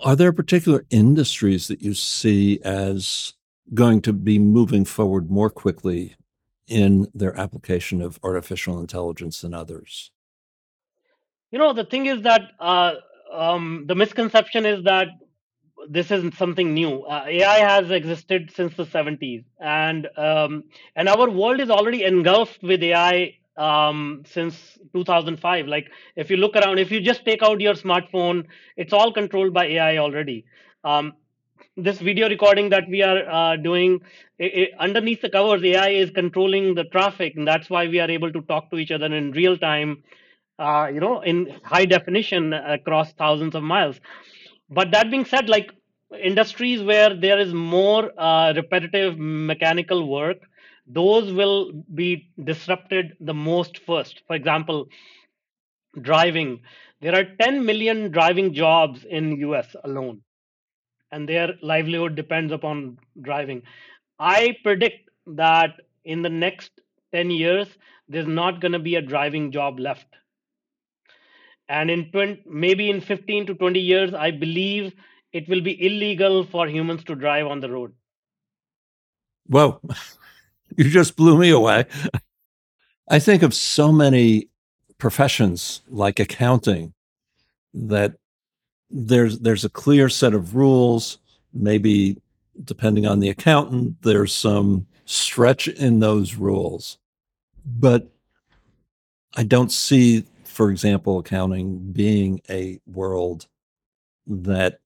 Are 0.00 0.16
there 0.16 0.32
particular 0.32 0.86
industries 0.90 1.68
that 1.68 1.82
you 1.82 1.92
see 1.94 2.60
as 2.62 3.34
going 3.74 4.00
to 4.02 4.12
be 4.12 4.38
moving 4.38 4.84
forward 4.86 5.30
more 5.30 5.50
quickly 5.50 6.16
in 6.66 7.08
their 7.14 7.38
application 7.38 8.00
of 8.00 8.18
artificial 8.22 8.80
intelligence 8.80 9.42
than 9.42 9.52
others? 9.52 10.10
You 11.50 11.58
know, 11.58 11.72
the 11.74 11.84
thing 11.84 12.06
is 12.06 12.22
that 12.22 12.52
uh, 12.58 12.94
um, 13.30 13.84
the 13.86 13.94
misconception 13.94 14.64
is 14.64 14.82
that 14.84 15.08
this 15.88 16.10
isn't 16.10 16.34
something 16.34 16.74
new. 16.74 17.02
Uh, 17.02 17.24
AI 17.28 17.58
has 17.58 17.90
existed 17.90 18.50
since 18.54 18.74
the 18.76 18.84
70s, 18.86 19.44
and 19.60 20.06
um, 20.16 20.64
and 20.96 21.08
our 21.08 21.28
world 21.30 21.60
is 21.60 21.70
already 21.70 22.04
engulfed 22.04 22.62
with 22.62 22.82
AI 22.82 23.36
um, 23.56 24.22
since 24.26 24.78
2005. 24.94 25.66
Like 25.66 25.88
if 26.16 26.30
you 26.30 26.36
look 26.36 26.56
around, 26.56 26.78
if 26.78 26.90
you 26.90 27.00
just 27.00 27.24
take 27.24 27.42
out 27.42 27.60
your 27.60 27.74
smartphone, 27.74 28.46
it's 28.76 28.92
all 28.92 29.12
controlled 29.12 29.52
by 29.54 29.66
AI 29.66 29.98
already. 29.98 30.44
Um, 30.84 31.14
this 31.76 31.98
video 31.98 32.28
recording 32.28 32.68
that 32.70 32.88
we 32.88 33.02
are 33.02 33.18
uh, 33.28 33.56
doing 33.56 34.00
i 34.40 34.44
i 34.62 34.84
underneath 34.86 35.20
the 35.22 35.30
covers, 35.30 35.62
AI 35.64 35.88
is 36.04 36.10
controlling 36.10 36.74
the 36.74 36.84
traffic, 36.84 37.34
and 37.36 37.46
that's 37.46 37.70
why 37.70 37.86
we 37.88 38.00
are 38.00 38.10
able 38.10 38.32
to 38.32 38.42
talk 38.42 38.70
to 38.70 38.78
each 38.78 38.90
other 38.90 39.06
in 39.20 39.30
real 39.32 39.56
time. 39.56 40.02
Uh, 40.58 40.90
you 40.92 41.00
know, 41.00 41.20
in 41.22 41.36
high 41.64 41.86
definition 41.86 42.52
across 42.52 43.12
thousands 43.14 43.54
of 43.54 43.62
miles 43.62 43.98
but 44.70 44.90
that 44.92 45.10
being 45.10 45.24
said 45.24 45.48
like 45.48 45.70
industries 46.22 46.82
where 46.82 47.14
there 47.14 47.38
is 47.38 47.52
more 47.54 48.12
uh, 48.18 48.52
repetitive 48.54 49.18
mechanical 49.18 50.08
work 50.08 50.38
those 50.86 51.32
will 51.32 51.72
be 51.94 52.28
disrupted 52.44 53.16
the 53.20 53.34
most 53.34 53.78
first. 53.86 54.22
For 54.26 54.34
example 54.34 54.88
driving. 56.02 56.62
There 57.00 57.14
are 57.14 57.24
10 57.40 57.64
million 57.64 58.10
driving 58.10 58.52
jobs 58.54 59.04
in 59.04 59.32
us 59.54 59.74
alone 59.84 60.22
and 61.12 61.28
their 61.28 61.54
livelihood 61.62 62.16
depends 62.16 62.52
upon 62.52 62.98
driving. 63.22 63.62
I 64.18 64.56
predict 64.62 65.10
that 65.26 65.80
in 66.04 66.22
the 66.22 66.30
next 66.30 66.72
10 67.12 67.30
years 67.30 67.68
there's 68.08 68.26
not 68.28 68.60
going 68.60 68.72
to 68.72 68.78
be 68.78 68.96
a 68.96 69.02
driving 69.02 69.52
job 69.52 69.78
left 69.80 70.06
and 71.78 71.90
in 71.90 72.10
20, 72.10 72.42
maybe 72.64 72.90
in 72.90 73.00
15 73.00 73.46
to 73.46 73.54
20 73.54 73.80
years 73.80 74.14
i 74.14 74.30
believe 74.30 74.92
it 75.32 75.48
will 75.48 75.60
be 75.70 75.74
illegal 75.86 76.44
for 76.44 76.68
humans 76.68 77.04
to 77.04 77.14
drive 77.14 77.46
on 77.46 77.60
the 77.60 77.70
road 77.70 77.92
Whoa, 79.50 79.80
you 80.76 80.84
just 80.88 81.16
blew 81.16 81.36
me 81.36 81.50
away. 81.50 81.86
I 83.08 83.18
think 83.18 83.42
of 83.42 83.52
so 83.52 83.90
many 83.90 84.48
professions 84.96 85.82
like 85.88 86.20
accounting 86.20 86.94
that 87.74 88.14
there's 88.90 89.40
there's 89.40 89.64
a 89.64 89.70
clear 89.70 90.08
set 90.08 90.34
of 90.34 90.54
rules, 90.54 91.18
maybe 91.52 92.22
depending 92.62 93.06
on 93.06 93.18
the 93.18 93.28
accountant, 93.28 94.02
there's 94.02 94.32
some 94.32 94.86
stretch 95.04 95.66
in 95.66 95.98
those 95.98 96.36
rules. 96.36 96.98
But 97.66 98.08
I 99.36 99.42
don't 99.42 99.72
see, 99.72 100.24
for 100.50 100.70
example, 100.70 101.18
accounting 101.18 101.92
being 101.92 102.40
a 102.50 102.80
world 102.86 103.46
that 104.26 104.80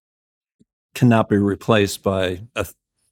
cannot 0.94 1.28
be 1.28 1.36
replaced 1.36 2.02
by 2.02 2.42
a 2.54 2.66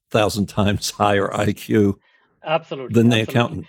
thousand 0.09 0.45
times 0.59 0.91
higher 0.91 1.27
IQ 1.29 1.95
absolutely 2.43 2.93
than 2.93 3.09
the 3.09 3.19
absolutely 3.19 3.21
accountant. 3.21 3.67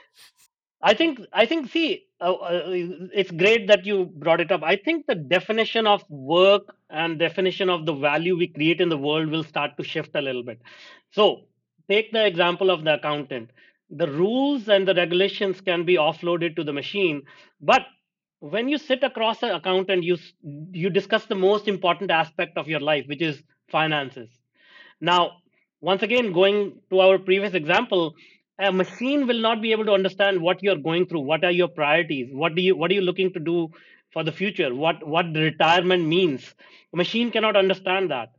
I 0.83 0.93
think 0.93 1.21
I 1.33 1.47
think 1.47 1.71
see 1.71 2.05
uh, 2.21 2.33
uh, 2.33 2.63
it's 2.67 3.31
great 3.31 3.67
that 3.69 3.87
you 3.87 4.07
brought 4.17 4.41
it 4.41 4.53
up. 4.53 4.63
I 4.63 4.77
think 4.77 5.07
the 5.07 5.15
definition 5.15 5.87
of 5.87 6.05
work 6.11 6.75
and 6.91 7.19
definition 7.19 7.71
of 7.71 7.87
the 7.87 7.95
value 7.95 8.37
we 8.37 8.49
create 8.49 8.81
in 8.81 8.91
the 8.91 8.99
world 8.99 9.29
will 9.29 9.45
start 9.45 9.77
to 9.79 9.85
shift 9.85 10.11
a 10.15 10.21
little 10.21 10.43
bit. 10.43 10.61
So 11.11 11.47
take 11.89 12.13
the 12.13 12.27
example 12.27 12.71
of 12.71 12.85
the 12.85 12.95
accountant. 12.95 13.51
The 13.91 14.09
rules 14.09 14.69
and 14.69 14.87
the 14.87 14.95
regulations 14.95 15.61
can 15.61 15.85
be 15.85 15.97
offloaded 15.97 16.57
to 16.57 16.65
the 16.65 16.73
machine, 16.73 17.23
but 17.61 17.83
when 18.51 18.69
you 18.69 18.77
sit 18.77 19.03
across 19.03 19.43
an 19.43 19.51
accountant, 19.51 20.05
you 20.05 20.19
you 20.83 20.91
discuss 20.91 21.25
the 21.25 21.35
most 21.35 21.67
important 21.67 22.11
aspect 22.11 22.59
of 22.59 22.69
your 22.69 22.81
life, 22.81 23.07
which 23.07 23.23
is 23.23 23.43
finances. 23.71 24.29
Now, 25.01 25.39
once 25.81 26.03
again, 26.03 26.33
going 26.33 26.79
to 26.91 27.01
our 27.01 27.19
previous 27.19 27.55
example, 27.55 28.15
a 28.59 28.71
machine 28.71 29.27
will 29.27 29.41
not 29.41 29.63
be 29.63 29.73
able 29.73 29.87
to 29.87 29.93
understand 29.93 30.43
what 30.43 30.63
you're 30.63 30.83
going 30.91 31.07
through. 31.07 31.21
What 31.21 31.43
are 31.43 31.51
your 31.51 31.69
priorities? 31.69 32.29
What 32.33 32.55
do 32.55 32.61
you 32.61 32.77
what 32.77 32.91
are 32.91 32.95
you 32.95 33.07
looking 33.09 33.33
to 33.33 33.41
do 33.41 33.69
for 34.13 34.23
the 34.23 34.33
future? 34.41 34.75
What 34.75 35.07
what 35.07 35.35
retirement 35.35 36.07
means? 36.07 36.55
A 36.93 36.97
machine 36.99 37.31
cannot 37.31 37.57
understand 37.57 38.11
that. 38.11 38.33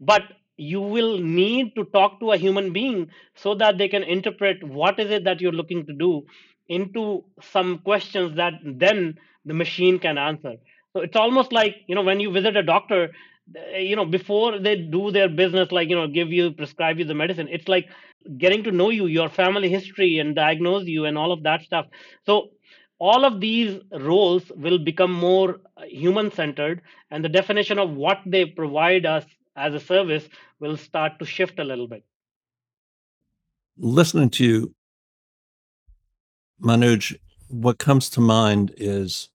But 0.00 0.22
you 0.56 0.80
will 0.80 1.18
need 1.18 1.74
to 1.74 1.84
talk 1.96 2.20
to 2.20 2.32
a 2.32 2.38
human 2.38 2.72
being 2.72 3.08
so 3.34 3.54
that 3.56 3.76
they 3.76 3.88
can 3.88 4.02
interpret 4.04 4.64
what 4.64 4.98
is 4.98 5.10
it 5.10 5.24
that 5.24 5.40
you're 5.40 5.60
looking 5.60 5.84
to 5.86 5.92
do 5.92 6.22
into 6.68 7.24
some 7.42 7.78
questions 7.78 8.36
that 8.36 8.54
then 8.64 9.18
the 9.44 9.54
machine 9.54 9.98
can 9.98 10.18
answer. 10.18 10.54
So 10.92 11.00
it's 11.00 11.16
almost 11.16 11.52
like, 11.52 11.76
you 11.86 11.94
know, 11.94 12.02
when 12.02 12.20
you 12.20 12.30
visit 12.32 12.56
a 12.56 12.62
doctor, 12.62 13.10
uh, 13.56 13.78
you 13.78 13.96
know 13.96 14.04
before 14.04 14.58
they 14.60 14.76
do 14.76 15.10
their 15.10 15.28
business 15.28 15.72
like 15.72 15.88
you 15.88 15.96
know 15.96 16.06
give 16.06 16.30
you 16.30 16.52
prescribe 16.52 17.00
you 17.00 17.04
the 17.04 17.14
medicine 17.14 17.48
it's 17.50 17.66
like 17.66 17.88
getting 18.38 18.62
to 18.62 18.70
know 18.70 18.90
you 18.90 19.06
your 19.06 19.28
family 19.28 19.68
history 19.68 20.18
and 20.18 20.36
diagnose 20.36 20.84
you 20.84 21.04
and 21.04 21.18
all 21.18 21.32
of 21.32 21.42
that 21.42 21.60
stuff 21.62 21.86
so 22.24 22.50
all 23.00 23.24
of 23.24 23.40
these 23.40 23.80
roles 23.92 24.52
will 24.54 24.78
become 24.78 25.12
more 25.12 25.58
human 25.88 26.30
centered 26.30 26.80
and 27.10 27.24
the 27.24 27.28
definition 27.28 27.76
of 27.76 27.90
what 27.90 28.18
they 28.24 28.44
provide 28.44 29.04
us 29.04 29.24
as 29.56 29.74
a 29.74 29.80
service 29.80 30.28
will 30.60 30.76
start 30.76 31.18
to 31.18 31.24
shift 31.24 31.58
a 31.58 31.64
little 31.64 31.88
bit 31.88 32.04
Listening 33.82 34.28
to 34.30 34.44
you, 34.44 34.74
Manuj, 36.62 37.16
what 37.50 37.78
comes 37.78 38.08
to 38.10 38.20
mind 38.20 38.72
is 38.76 39.28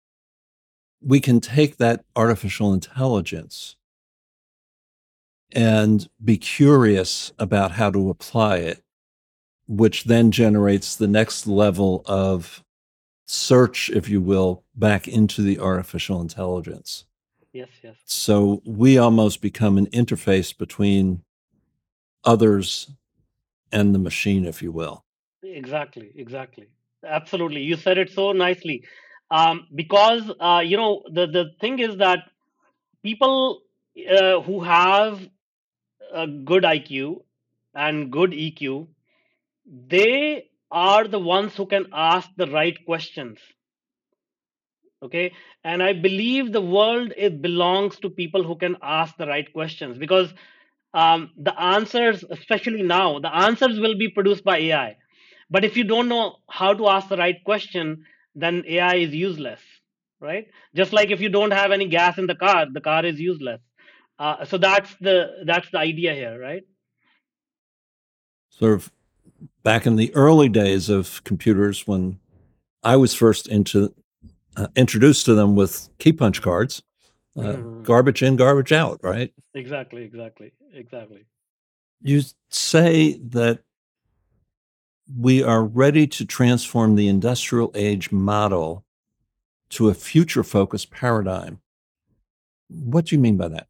we 1.03 1.21
can 1.21 1.41
take 1.41 1.77
that 1.77 2.05
artificial 2.15 2.73
intelligence 2.73 3.77
and 5.53 6.09
be 6.25 6.37
curious 6.37 7.33
about 7.39 7.73
how 7.73 7.91
to 7.91 8.11
apply 8.11 8.57
it, 8.57 8.83
which 9.67 10.05
then 10.05 10.31
generates 10.31 10.97
the 10.97 11.09
next 11.09 11.47
level 11.47 12.03
of 12.07 12.63
search, 13.27 13.91
if 13.91 14.09
you 14.09 14.21
will, 14.21 14.63
back 14.75 15.09
into 15.09 15.43
the 15.43 15.59
artificial 15.59 16.21
intelligence. 16.21 17.05
yes 17.53 17.69
yes 17.83 17.97
So 18.05 18.63
we 18.65 18.97
almost 18.99 19.41
become 19.41 19.77
an 19.77 19.87
interface 19.87 20.57
between 20.57 21.23
others 22.25 22.91
and 23.73 23.95
the 23.95 23.99
machine, 23.99 24.45
if 24.45 24.63
you 24.63 24.73
will. 24.73 25.05
exactly 25.43 26.11
exactly 26.15 26.69
absolutely 27.07 27.63
you 27.63 27.77
said 27.77 27.99
it 27.99 28.11
so 28.11 28.33
nicely 28.33 28.85
um, 29.31 29.67
because 29.75 30.31
uh, 30.41 30.63
you 30.65 30.77
know 30.77 31.03
the 31.13 31.27
the 31.27 31.45
thing 31.61 31.79
is 31.79 31.97
that 31.97 32.21
people 33.03 33.63
uh, 34.11 34.41
who 34.41 34.61
have 34.63 35.21
a 36.13 36.27
good 36.27 36.65
IQ 36.65 37.23
and 37.75 38.11
good 38.13 38.33
EQ, 38.33 38.89
they 39.67 40.51
are 40.71 41.07
the 41.07 41.19
ones 41.19 41.57
who 41.57 41.67
can 41.67 41.87
ask 41.93 42.29
the 42.37 42.47
right 42.47 42.77
questions. 42.87 43.39
Okay, 45.03 45.33
and 45.65 45.83
I 45.83 45.93
believe 45.93 46.53
the 46.53 46.63
world 46.63 47.13
it 47.17 47.43
belongs 47.43 47.99
to 48.01 48.11
people 48.11 48.43
who 48.43 48.57
can 48.57 48.77
ask 48.83 49.17
the 49.17 49.27
right 49.27 49.53
questions 49.53 49.99
because 49.99 50.33
um, 50.95 51.31
the 51.37 51.59
answers, 51.61 52.25
especially 52.31 52.83
now, 52.83 53.19
the 53.19 53.35
answers 53.35 53.79
will 53.81 53.99
be 53.99 54.09
produced 54.09 54.45
by 54.45 54.59
AI. 54.59 54.97
But 55.51 55.65
if 55.65 55.77
you 55.77 55.85
don't 55.85 56.09
know 56.09 56.37
how 56.49 56.75
to 56.75 56.89
ask 56.89 57.09
the 57.09 57.17
right 57.17 57.37
question, 57.45 58.05
then 58.35 58.65
AI 58.67 58.97
is 58.97 59.15
useless, 59.15 59.61
right? 60.21 60.47
Just 60.75 60.93
like 60.93 61.11
if 61.11 61.21
you 61.21 61.29
don't 61.29 61.53
have 61.53 61.71
any 61.73 61.89
gas 61.89 62.19
in 62.19 62.27
the 62.27 62.35
car, 62.35 62.67
the 62.73 62.81
car 62.81 63.05
is 63.05 63.21
useless. 63.21 63.61
Uh, 64.19 64.45
so 64.45 64.59
that's 64.59 64.95
the 65.01 65.43
that's 65.45 65.71
the 65.71 65.79
idea 65.79 66.15
here, 66.15 66.39
right? 66.39 66.63
Sort 68.51 68.75
of 68.75 68.93
back 69.63 69.87
in 69.87 69.97
the 69.97 70.15
early 70.15 70.49
days 70.49 70.89
of 70.89 71.23
computers 71.25 71.87
when 71.87 72.19
I 72.83 72.97
was 72.97 73.15
first 73.15 73.49
into 73.49 73.95
uh, 74.57 74.69
introduced 74.77 75.25
to 75.27 75.35
them 75.35 75.57
with 75.57 75.89
key 75.99 76.13
punch 76.13 76.41
cards, 76.41 76.83
uh, 77.37 77.43
Mhm. 77.43 77.83
garbage 77.83 78.23
in, 78.23 78.37
garbage 78.37 78.73
out, 78.73 79.01
right? 79.03 79.33
Exactly, 79.55 80.05
exactly, 80.05 80.53
exactly. 80.73 81.27
You 82.03 82.23
say 82.51 83.15
that 83.15 83.65
we 85.13 85.43
are 85.43 85.65
ready 85.65 86.07
to 86.07 86.25
transform 86.25 86.95
the 86.95 87.09
industrial 87.09 87.71
age 87.75 88.11
model 88.11 88.85
to 89.71 89.89
a 89.89 89.95
future 89.95 90.43
focused 90.43 90.91
paradigm. 90.91 91.61
What 92.69 93.07
do 93.07 93.17
you 93.17 93.21
mean 93.21 93.37
by 93.37 93.49
that? 93.49 93.67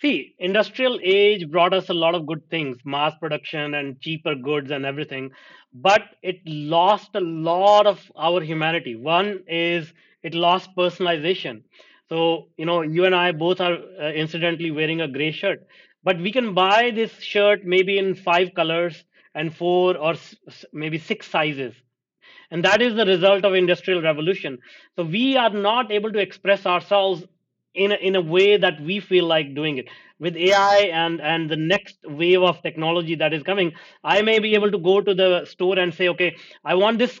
See, 0.00 0.34
industrial 0.38 0.98
age 1.02 1.48
brought 1.48 1.72
us 1.72 1.88
a 1.88 1.94
lot 1.94 2.14
of 2.14 2.26
good 2.26 2.48
things, 2.50 2.78
mass 2.84 3.14
production 3.20 3.74
and 3.74 4.00
cheaper 4.00 4.34
goods 4.34 4.72
and 4.72 4.84
everything, 4.84 5.30
but 5.72 6.02
it 6.22 6.40
lost 6.44 7.10
a 7.14 7.20
lot 7.20 7.86
of 7.86 8.10
our 8.16 8.40
humanity. 8.40 8.96
One 8.96 9.44
is 9.46 9.92
it 10.22 10.34
lost 10.34 10.70
personalization. 10.76 11.62
So, 12.08 12.48
you 12.56 12.66
know, 12.66 12.82
you 12.82 13.04
and 13.04 13.14
I 13.14 13.32
both 13.32 13.60
are 13.60 13.74
uh, 14.00 14.10
incidentally 14.10 14.70
wearing 14.70 15.00
a 15.00 15.08
gray 15.08 15.30
shirt, 15.30 15.66
but 16.02 16.18
we 16.18 16.32
can 16.32 16.52
buy 16.52 16.90
this 16.90 17.12
shirt 17.20 17.64
maybe 17.64 17.98
in 17.98 18.16
five 18.16 18.54
colors 18.54 19.04
and 19.34 19.54
four 19.54 19.96
or 19.96 20.14
maybe 20.72 20.98
six 20.98 21.28
sizes. 21.28 21.74
And 22.50 22.64
that 22.64 22.82
is 22.82 22.94
the 22.94 23.06
result 23.06 23.44
of 23.44 23.54
industrial 23.54 24.02
revolution. 24.02 24.58
So 24.96 25.04
we 25.04 25.36
are 25.36 25.50
not 25.50 25.90
able 25.90 26.12
to 26.12 26.18
express 26.18 26.66
ourselves 26.66 27.24
in 27.74 27.92
a, 27.92 27.94
in 27.96 28.16
a 28.16 28.20
way 28.20 28.56
that 28.58 28.80
we 28.80 29.00
feel 29.00 29.24
like 29.26 29.54
doing 29.54 29.78
it. 29.78 29.88
With 30.20 30.36
ai 30.36 30.90
and 30.92 31.20
and 31.20 31.50
the 31.50 31.56
next 31.56 31.96
wave 32.04 32.42
of 32.42 32.62
technology 32.62 33.16
that 33.16 33.32
is 33.34 33.42
coming 33.42 33.72
i 34.04 34.22
may 34.22 34.38
be 34.38 34.54
able 34.54 34.70
to 34.70 34.78
go 34.78 35.00
to 35.00 35.14
the 35.14 35.44
store 35.46 35.76
and 35.80 35.92
say 35.92 36.06
okay 36.10 36.36
i 36.64 36.76
want 36.76 37.00
this 37.00 37.20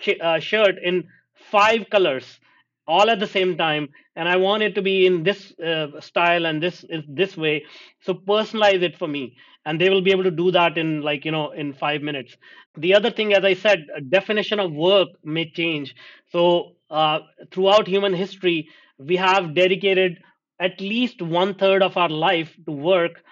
sh- 0.00 0.18
uh, 0.20 0.38
shirt 0.40 0.76
in 0.82 1.06
five 1.50 1.90
colors 1.90 2.40
all 2.86 3.10
at 3.10 3.20
the 3.20 3.26
same 3.26 3.56
time 3.58 3.88
and 4.16 4.28
i 4.28 4.36
want 4.36 4.62
it 4.62 4.74
to 4.74 4.82
be 4.82 5.06
in 5.06 5.22
this 5.22 5.52
uh, 5.60 5.86
style 6.00 6.46
and 6.46 6.62
this 6.62 6.84
is 6.88 7.02
this 7.08 7.36
way. 7.36 7.64
So 8.00 8.14
personalize 8.14 8.82
it 8.82 8.96
for 8.98 9.08
me. 9.08 9.36
And 9.64 9.80
they 9.80 9.90
will 9.90 10.02
be 10.02 10.10
able 10.10 10.24
to 10.24 10.30
do 10.32 10.50
that 10.50 10.76
in 10.76 11.02
like 11.02 11.24
you 11.24 11.30
know 11.30 11.50
in 11.52 11.72
5 11.72 12.02
minutes. 12.02 12.36
The 12.76 12.94
other 12.94 13.10
thing 13.10 13.32
as 13.32 13.44
i 13.44 13.54
said 13.54 13.86
definition 14.08 14.58
of 14.60 14.72
work 14.72 15.08
may 15.24 15.50
change. 15.50 15.94
So 16.30 16.72
uh, 16.90 17.20
throughout 17.52 17.86
human 17.86 18.12
history 18.14 18.68
we 18.98 19.16
have 19.16 19.54
dedicated 19.54 20.18
at 20.60 20.80
least 20.80 21.22
one 21.22 21.54
third 21.54 21.82
of 21.82 21.96
our 21.96 22.08
life 22.08 22.50
to 22.66 22.72
work 22.72 23.22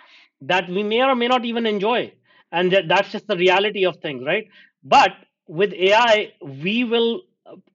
that 0.41 0.69
we 0.69 0.83
may 0.83 1.03
or 1.03 1.15
may 1.15 1.29
not 1.29 1.45
even 1.45 1.67
enjoy. 1.67 2.13
And 2.53 2.73
that, 2.73 2.89
that's 2.89 3.13
just 3.13 3.27
the 3.27 3.37
reality 3.37 3.85
of 3.87 3.97
things 3.97 4.25
right? 4.27 4.47
But 4.83 5.13
with 5.47 5.73
ai 5.75 6.33
we 6.43 6.85
will 6.85 7.23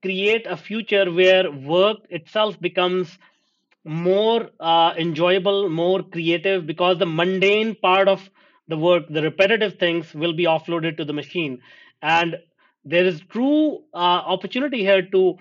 create 0.02 0.46
a 0.46 0.56
future 0.56 1.10
where 1.12 1.50
work 1.50 1.98
itself 2.10 2.60
becomes 2.60 3.18
more 3.84 4.50
uh, 4.60 4.94
enjoyable, 4.98 5.68
more 5.68 6.02
creative, 6.02 6.66
because 6.66 6.98
the 6.98 7.06
mundane 7.06 7.74
part 7.76 8.08
of 8.08 8.28
the 8.68 8.76
work, 8.76 9.04
the 9.08 9.22
repetitive 9.22 9.78
things, 9.78 10.12
will 10.14 10.32
be 10.32 10.44
offloaded 10.44 10.96
to 10.96 11.04
the 11.04 11.12
machine. 11.12 11.60
And 12.02 12.36
there 12.84 13.04
is 13.04 13.20
true 13.28 13.82
uh, 13.94 13.96
opportunity 14.34 14.78
here 14.78 15.02
to 15.02 15.36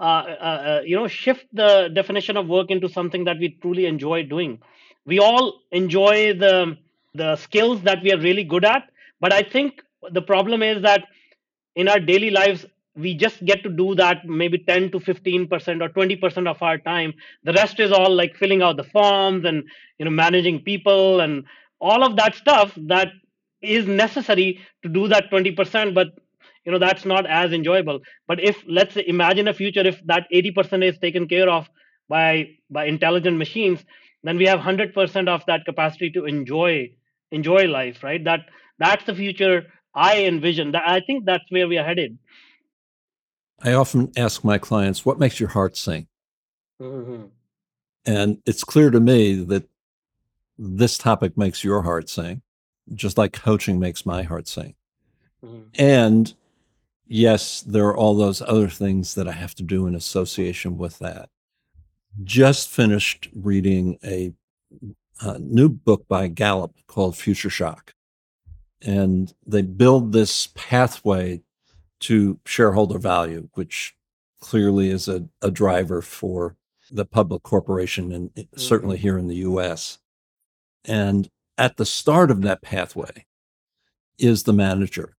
uh, 0.00 0.02
uh, 0.02 0.06
uh, 0.06 0.82
you 0.84 0.96
know 0.96 1.06
shift 1.06 1.46
the 1.52 1.88
definition 1.94 2.36
of 2.36 2.48
work 2.48 2.70
into 2.70 2.88
something 2.88 3.24
that 3.24 3.38
we 3.38 3.50
truly 3.62 3.86
enjoy 3.86 4.24
doing 4.24 4.60
we 5.06 5.20
all 5.20 5.60
enjoy 5.70 6.32
the 6.34 6.76
the 7.14 7.36
skills 7.36 7.80
that 7.82 8.02
we 8.02 8.12
are 8.12 8.18
really 8.18 8.42
good 8.42 8.64
at 8.64 8.90
but 9.20 9.32
i 9.32 9.40
think 9.40 9.82
the 10.10 10.20
problem 10.22 10.62
is 10.64 10.82
that 10.82 11.04
in 11.76 11.88
our 11.88 12.00
daily 12.00 12.30
lives 12.30 12.66
we 12.96 13.14
just 13.14 13.44
get 13.44 13.62
to 13.64 13.70
do 13.70 13.94
that 13.96 14.24
maybe 14.24 14.58
10 14.58 14.90
to 14.92 15.00
15 15.00 15.48
percent 15.48 15.82
or 15.82 15.88
20 15.88 16.16
percent 16.16 16.46
of 16.48 16.62
our 16.62 16.78
time. 16.78 17.12
The 17.42 17.52
rest 17.52 17.80
is 17.80 17.92
all 17.92 18.14
like 18.14 18.36
filling 18.36 18.62
out 18.62 18.76
the 18.76 18.84
forms 18.84 19.44
and 19.44 19.64
you 19.98 20.04
know 20.04 20.10
managing 20.10 20.60
people 20.62 21.20
and 21.20 21.44
all 21.80 22.04
of 22.04 22.16
that 22.16 22.34
stuff 22.34 22.72
that 22.86 23.08
is 23.62 23.86
necessary 23.86 24.60
to 24.82 24.88
do 24.88 25.08
that 25.08 25.30
20 25.30 25.52
percent 25.52 25.94
but 25.94 26.08
you 26.64 26.72
know 26.72 26.78
that's 26.78 27.04
not 27.04 27.26
as 27.26 27.52
enjoyable. 27.52 28.00
But 28.28 28.40
if 28.42 28.62
let's 28.66 28.96
imagine 28.96 29.48
a 29.48 29.54
future 29.54 29.86
if 29.86 30.00
that 30.06 30.26
80 30.30 30.50
percent 30.52 30.84
is 30.84 30.98
taken 30.98 31.26
care 31.28 31.48
of 31.48 31.68
by 32.08 32.50
by 32.70 32.84
intelligent 32.84 33.38
machines 33.38 33.84
then 34.22 34.36
we 34.36 34.46
have 34.46 34.58
100 34.58 34.94
percent 34.94 35.28
of 35.28 35.44
that 35.46 35.64
capacity 35.64 36.10
to 36.10 36.26
enjoy 36.26 36.90
enjoy 37.32 37.66
life 37.66 38.02
right? 38.04 38.22
That 38.24 38.40
that's 38.78 39.04
the 39.04 39.14
future 39.14 39.64
I 39.94 40.24
envision. 40.24 40.72
That 40.72 40.82
I 40.86 41.00
think 41.00 41.24
that's 41.24 41.44
where 41.50 41.68
we 41.68 41.78
are 41.78 41.84
headed. 41.84 42.18
I 43.62 43.72
often 43.72 44.12
ask 44.16 44.44
my 44.44 44.58
clients, 44.58 45.04
what 45.04 45.18
makes 45.18 45.40
your 45.40 45.48
heart 45.48 45.76
sing? 45.76 46.06
Mm-hmm. 46.80 47.26
And 48.06 48.38
it's 48.44 48.64
clear 48.64 48.90
to 48.90 49.00
me 49.00 49.42
that 49.44 49.68
this 50.58 50.98
topic 50.98 51.36
makes 51.36 51.64
your 51.64 51.82
heart 51.82 52.08
sing, 52.08 52.42
just 52.94 53.16
like 53.16 53.32
coaching 53.32 53.80
makes 53.80 54.04
my 54.04 54.22
heart 54.22 54.46
sing. 54.48 54.74
Mm-hmm. 55.44 55.62
And 55.78 56.34
yes, 57.06 57.62
there 57.62 57.86
are 57.86 57.96
all 57.96 58.14
those 58.14 58.42
other 58.42 58.68
things 58.68 59.14
that 59.14 59.28
I 59.28 59.32
have 59.32 59.54
to 59.56 59.62
do 59.62 59.86
in 59.86 59.94
association 59.94 60.76
with 60.76 60.98
that. 60.98 61.30
Just 62.22 62.68
finished 62.68 63.28
reading 63.34 63.98
a, 64.04 64.32
a 65.20 65.38
new 65.38 65.68
book 65.68 66.06
by 66.06 66.28
Gallup 66.28 66.74
called 66.86 67.16
Future 67.16 67.50
Shock. 67.50 67.94
And 68.82 69.32
they 69.46 69.62
build 69.62 70.12
this 70.12 70.48
pathway 70.54 71.40
to 72.00 72.38
shareholder 72.44 72.98
value, 72.98 73.48
which 73.54 73.94
clearly 74.40 74.90
is 74.90 75.08
a, 75.08 75.26
a 75.40 75.50
driver 75.50 76.02
for 76.02 76.56
the 76.90 77.04
public 77.04 77.42
corporation 77.42 78.12
and 78.12 78.30
certainly 78.56 78.98
here 78.98 79.16
in 79.16 79.26
the 79.26 79.36
US. 79.36 79.98
And 80.84 81.30
at 81.56 81.76
the 81.76 81.86
start 81.86 82.30
of 82.30 82.42
that 82.42 82.62
pathway 82.62 83.24
is 84.18 84.42
the 84.42 84.52
manager. 84.52 85.16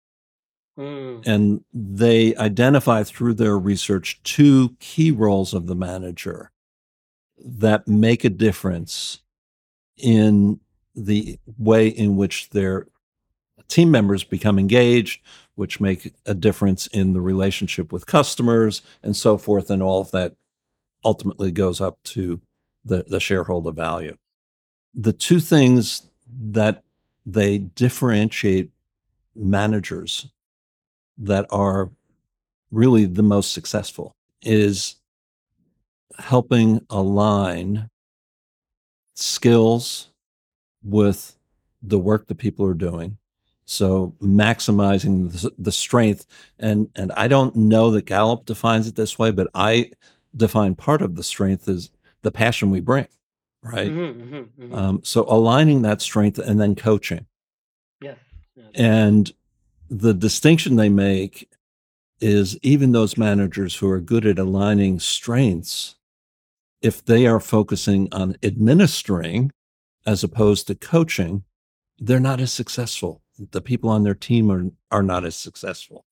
Mm. 0.77 1.25
And 1.25 1.63
they 1.73 2.35
identify 2.35 3.03
through 3.03 3.35
their 3.35 3.57
research 3.57 4.21
two 4.23 4.75
key 4.79 5.11
roles 5.11 5.53
of 5.53 5.67
the 5.67 5.75
manager 5.75 6.51
that 7.37 7.87
make 7.87 8.23
a 8.23 8.29
difference 8.29 9.21
in 9.97 10.59
the 10.95 11.39
way 11.57 11.87
in 11.87 12.15
which 12.15 12.49
their 12.49 12.87
team 13.67 13.91
members 13.91 14.23
become 14.23 14.59
engaged, 14.59 15.21
which 15.55 15.79
make 15.79 16.13
a 16.25 16.33
difference 16.33 16.87
in 16.87 17.13
the 17.13 17.21
relationship 17.21 17.91
with 17.91 18.05
customers 18.05 18.81
and 19.01 19.15
so 19.15 19.37
forth. 19.37 19.69
And 19.69 19.81
all 19.81 20.01
of 20.01 20.11
that 20.11 20.35
ultimately 21.03 21.51
goes 21.51 21.81
up 21.81 21.97
to 22.03 22.41
the, 22.83 23.05
the 23.07 23.19
shareholder 23.19 23.71
value. 23.71 24.15
The 24.93 25.13
two 25.13 25.39
things 25.39 26.09
that 26.51 26.83
they 27.25 27.57
differentiate 27.57 28.71
managers 29.35 30.27
that 31.17 31.45
are 31.49 31.89
really 32.71 33.05
the 33.05 33.23
most 33.23 33.53
successful 33.53 34.15
is 34.41 34.95
helping 36.17 36.85
align 36.89 37.89
skills 39.15 40.09
with 40.83 41.37
the 41.81 41.99
work 41.99 42.27
that 42.27 42.35
people 42.35 42.65
are 42.65 42.73
doing 42.73 43.17
so 43.65 44.13
maximizing 44.21 45.31
the, 45.31 45.51
the, 45.57 45.71
strength 45.71 46.25
and 46.59 46.89
and 46.95 47.11
i 47.13 47.27
don't 47.27 47.55
know 47.55 47.91
that 47.91 48.05
gallup 48.05 48.45
defines 48.45 48.87
it 48.87 48.95
this 48.95 49.17
way 49.17 49.31
but 49.31 49.47
i 49.55 49.89
define 50.35 50.75
part 50.75 51.01
of 51.01 51.15
the 51.15 51.23
strength 51.23 51.67
is 51.67 51.89
the 52.21 52.31
passion 52.31 52.69
we 52.69 52.79
bring 52.79 53.07
right 53.63 53.89
mm-hmm, 53.89 54.21
mm-hmm, 54.21 54.63
mm-hmm. 54.63 54.75
Um, 54.75 55.01
so 55.03 55.25
aligning 55.27 55.81
that 55.81 56.01
strength 56.01 56.37
and 56.37 56.59
then 56.61 56.75
coaching 56.75 57.25
yes, 58.01 58.17
yes. 58.55 58.67
and 58.75 59.33
the 59.89 60.13
distinction 60.13 60.75
they 60.75 60.89
make 60.89 61.49
is 62.21 62.57
even 62.61 62.91
those 62.91 63.17
managers 63.17 63.75
who 63.75 63.89
are 63.89 63.99
good 63.99 64.25
at 64.25 64.39
aligning 64.39 64.99
strengths, 64.99 65.95
if 66.81 67.03
they 67.03 67.27
are 67.27 67.39
focusing 67.39 68.07
on 68.11 68.37
administering 68.41 69.51
as 70.05 70.23
opposed 70.23 70.67
to 70.67 70.75
coaching, 70.75 71.43
they're 71.99 72.19
not 72.19 72.39
as 72.39 72.53
successful. 72.53 73.21
The 73.37 73.61
people 73.61 73.89
on 73.89 74.03
their 74.03 74.15
team 74.15 74.51
are, 74.51 74.65
are 74.91 75.03
not 75.03 75.25
as 75.25 75.35
successful. 75.35 76.05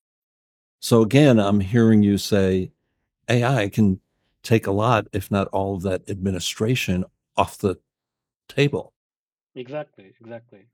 So 0.79 1.01
again, 1.01 1.39
I'm 1.39 1.62
hearing 1.62 2.03
you 2.03 2.17
say 2.17 2.71
AI 3.29 3.69
can 3.69 3.99
take 4.43 4.67
a 4.67 4.71
lot, 4.71 5.07
if 5.13 5.31
not 5.31 5.47
all 5.47 5.75
of 5.75 5.83
that 5.83 6.09
administration 6.09 7.05
off 7.38 7.57
the 7.57 7.77
table. 8.49 8.93
Exactly, 9.55 10.13
exactly. 10.19 10.65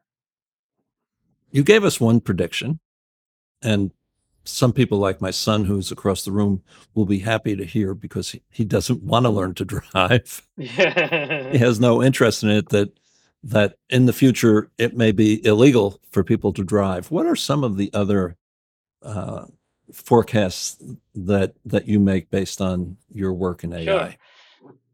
You 1.51 1.63
gave 1.63 1.83
us 1.83 1.99
one 1.99 2.21
prediction, 2.21 2.79
and 3.61 3.91
some 4.43 4.73
people 4.73 4.97
like 4.97 5.21
my 5.21 5.31
son 5.31 5.65
who's 5.65 5.91
across 5.91 6.25
the 6.25 6.31
room 6.31 6.63
will 6.95 7.05
be 7.05 7.19
happy 7.19 7.55
to 7.55 7.65
hear 7.65 7.93
because 7.93 8.31
he, 8.31 8.41
he 8.49 8.65
doesn't 8.65 9.03
want 9.03 9.25
to 9.25 9.29
learn 9.29 9.53
to 9.53 9.65
drive 9.93 10.47
he 10.57 10.65
has 11.57 11.79
no 11.79 12.01
interest 12.01 12.43
in 12.43 12.49
it 12.49 12.69
that 12.69 12.91
that 13.43 13.75
in 13.89 14.05
the 14.05 14.13
future 14.13 14.69
it 14.77 14.95
may 14.95 15.11
be 15.11 15.45
illegal 15.45 15.99
for 16.11 16.23
people 16.23 16.51
to 16.53 16.63
drive 16.63 17.09
what 17.11 17.25
are 17.25 17.35
some 17.35 17.63
of 17.63 17.77
the 17.77 17.89
other 17.93 18.35
uh, 19.03 19.45
forecasts 19.93 20.81
that 21.15 21.53
that 21.65 21.87
you 21.87 21.99
make 21.99 22.29
based 22.29 22.61
on 22.61 22.97
your 23.11 23.33
work 23.33 23.63
in 23.63 23.73
ai 23.73 23.85
Sure. 23.85 24.13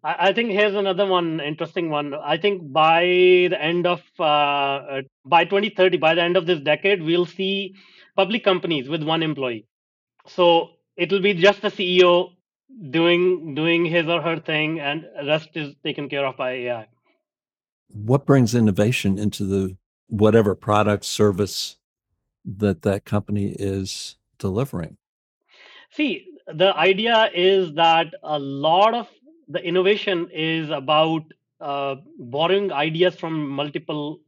I, 0.05 0.27
I 0.27 0.33
think 0.33 0.51
here's 0.51 0.75
another 0.75 1.05
one 1.05 1.39
interesting 1.41 1.89
one. 1.89 2.13
I 2.13 2.37
think 2.37 2.71
by 2.71 3.01
the 3.49 3.57
end 3.59 3.87
of 3.87 4.01
uh, 4.19 4.23
uh, 4.23 5.01
by 5.25 5.45
2030, 5.45 5.97
by 5.97 6.13
the 6.13 6.21
end 6.21 6.37
of 6.37 6.45
this 6.45 6.59
decade, 6.59 7.01
we'll 7.01 7.25
see 7.25 7.75
public 8.15 8.43
companies 8.43 8.87
with 8.87 9.03
one 9.03 9.23
employee. 9.23 9.65
So 10.27 10.69
it'll 10.95 11.21
be 11.21 11.33
just 11.33 11.61
the 11.61 11.69
CEO 11.69 12.29
doing 12.91 13.55
doing 13.55 13.85
his 13.85 14.07
or 14.07 14.21
her 14.21 14.39
thing, 14.39 14.79
and 14.79 15.05
rest 15.25 15.49
is 15.55 15.73
taken 15.83 16.07
care 16.07 16.25
of 16.25 16.37
by 16.37 16.51
AI. 16.51 16.87
What 17.89 18.25
brings 18.25 18.55
innovation 18.55 19.17
into 19.17 19.45
the 19.45 19.77
whatever 20.07 20.55
product 20.55 21.05
service 21.05 21.77
that 22.45 22.83
that 22.83 23.05
company 23.05 23.55
is 23.57 24.17
delivering? 24.37 24.97
See, 25.91 26.27
the 26.47 26.75
idea 26.75 27.29
is 27.33 27.73
that 27.73 28.13
a 28.23 28.37
lot 28.37 28.93
of 28.93 29.07
the 29.47 29.63
innovation 29.63 30.29
is 30.31 30.69
about 30.69 31.23
uh, 31.61 31.95
borrowing 32.19 32.71
ideas 32.71 33.15
from 33.15 33.49
multiple 33.49 34.19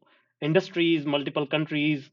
industries, 0.41 1.05
multiple 1.05 1.45
countries. 1.45 2.09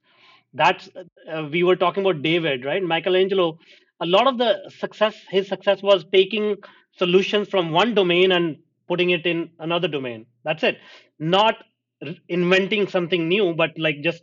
That's 0.52 0.88
uh, 1.30 1.48
we 1.50 1.62
were 1.62 1.76
talking 1.76 2.04
about 2.04 2.22
David, 2.22 2.64
right? 2.64 2.82
Michelangelo. 2.82 3.58
A 4.00 4.06
lot 4.06 4.26
of 4.26 4.38
the 4.38 4.70
success, 4.78 5.14
his 5.30 5.48
success 5.48 5.82
was 5.82 6.04
taking 6.12 6.56
solutions 6.96 7.48
from 7.48 7.70
one 7.70 7.94
domain 7.94 8.32
and 8.32 8.56
putting 8.88 9.10
it 9.10 9.26
in 9.26 9.50
another 9.58 9.88
domain. 9.88 10.26
That's 10.44 10.62
it. 10.62 10.78
Not 11.18 11.56
r- 12.04 12.14
inventing 12.28 12.88
something 12.88 13.28
new, 13.28 13.54
but 13.54 13.70
like 13.78 14.02
just 14.02 14.22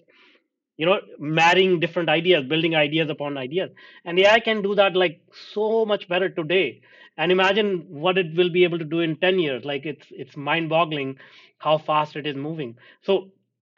you 0.77 0.85
know 0.85 0.99
marrying 1.19 1.79
different 1.79 2.09
ideas 2.09 2.45
building 2.45 2.75
ideas 2.75 3.09
upon 3.09 3.37
ideas. 3.37 3.69
And 4.05 4.19
ai 4.19 4.39
can 4.39 4.61
do 4.61 4.75
that 4.75 4.95
like 4.95 5.21
so 5.53 5.85
much 5.85 6.07
better 6.07 6.29
today. 6.29 6.81
And 7.17 7.31
imagine 7.31 7.85
what 7.89 8.17
it 8.17 8.35
will 8.35 8.49
be 8.49 8.63
able 8.63 8.79
to 8.79 8.85
do 8.85 8.99
in 9.01 9.17
10 9.17 9.39
years. 9.39 9.65
Like 9.65 9.85
it's 9.85 10.07
it's 10.11 10.37
mind 10.37 10.69
boggling 10.69 11.17
how 11.59 11.77
fast 11.77 12.15
it 12.15 12.25
is 12.25 12.35
moving. 12.35 12.77
So 13.03 13.31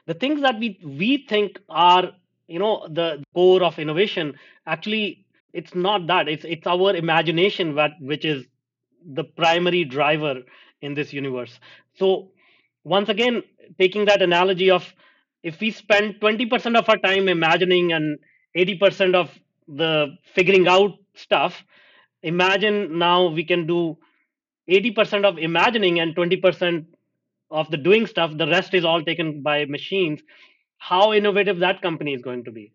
the 0.06 0.14
things 0.14 0.42
that 0.42 0.60
we 0.60 0.80
we 0.84 1.26
think 1.28 1.60
are 1.70 2.12
you 2.48 2.60
know 2.60 2.88
the 2.90 3.24
core 3.34 3.64
of 3.64 3.80
innovation 3.80 4.36
actually 4.68 5.26
it's 5.54 5.76
not 5.76 6.08
that. 6.08 6.28
It's 6.28 6.46
it's 6.46 6.66
our 6.68 6.96
imagination 6.96 7.76
that 7.76 7.92
which 8.00 8.26
is 8.26 8.46
the 9.06 9.24
primary 9.24 9.84
driver 9.84 10.42
in 10.84 10.94
this 10.94 11.14
universe. 11.14 11.60
So 11.96 12.32
once 12.84 13.10
again 13.10 13.44
taking 13.80 14.06
that 14.06 14.22
analogy 14.22 14.70
of 14.70 14.94
if 15.42 15.60
we 15.60 15.72
spend 15.72 16.16
20% 16.22 16.78
of 16.78 16.88
our 16.90 16.98
time 16.98 17.28
imagining 17.28 17.92
and 17.94 18.20
80% 18.56 19.16
of 19.16 19.30
the 19.68 20.18
figuring 20.36 20.68
out 20.68 20.92
stuff 21.16 21.64
imagine 22.22 22.98
now 22.98 23.28
we 23.28 23.44
can 23.44 23.68
do 23.68 23.98
80% 24.70 25.26
of 25.26 25.38
imagining 25.38 26.00
and 26.00 26.16
20% 26.16 26.86
of 27.52 27.70
the 27.70 27.78
doing 27.78 28.08
stuff 28.08 28.36
the 28.38 28.48
rest 28.48 28.74
is 28.74 28.86
all 28.86 29.04
taken 29.04 29.42
by 29.42 29.66
machines. 29.66 30.22
How 30.78 31.14
innovative 31.14 31.60
that 31.60 31.82
company 31.82 32.14
is 32.14 32.22
going 32.22 32.46
to 32.46 32.52
be. 32.52 32.74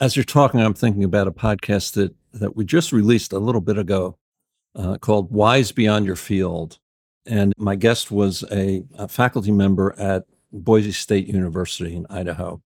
As 0.00 0.16
you're 0.16 0.24
talking, 0.24 0.60
I'm 0.60 0.74
thinking 0.74 1.04
about 1.04 1.28
a 1.28 1.32
podcast 1.32 1.92
that 1.94 2.14
that 2.32 2.56
we 2.56 2.64
just 2.64 2.92
released 2.92 3.32
a 3.32 3.38
little 3.38 3.60
bit 3.60 3.78
ago 3.78 4.16
uh, 4.74 4.98
called 4.98 5.30
"Wise 5.30 5.70
Beyond 5.70 6.06
Your 6.06 6.16
Field," 6.16 6.78
and 7.26 7.52
my 7.56 7.74
guest 7.74 8.10
was 8.10 8.44
a, 8.50 8.84
a 8.98 9.08
faculty 9.08 9.50
member 9.50 9.94
at 9.98 10.24
Boise 10.52 10.92
State 10.92 11.26
University 11.26 11.96
in 11.96 12.06
Idaho, 12.10 12.62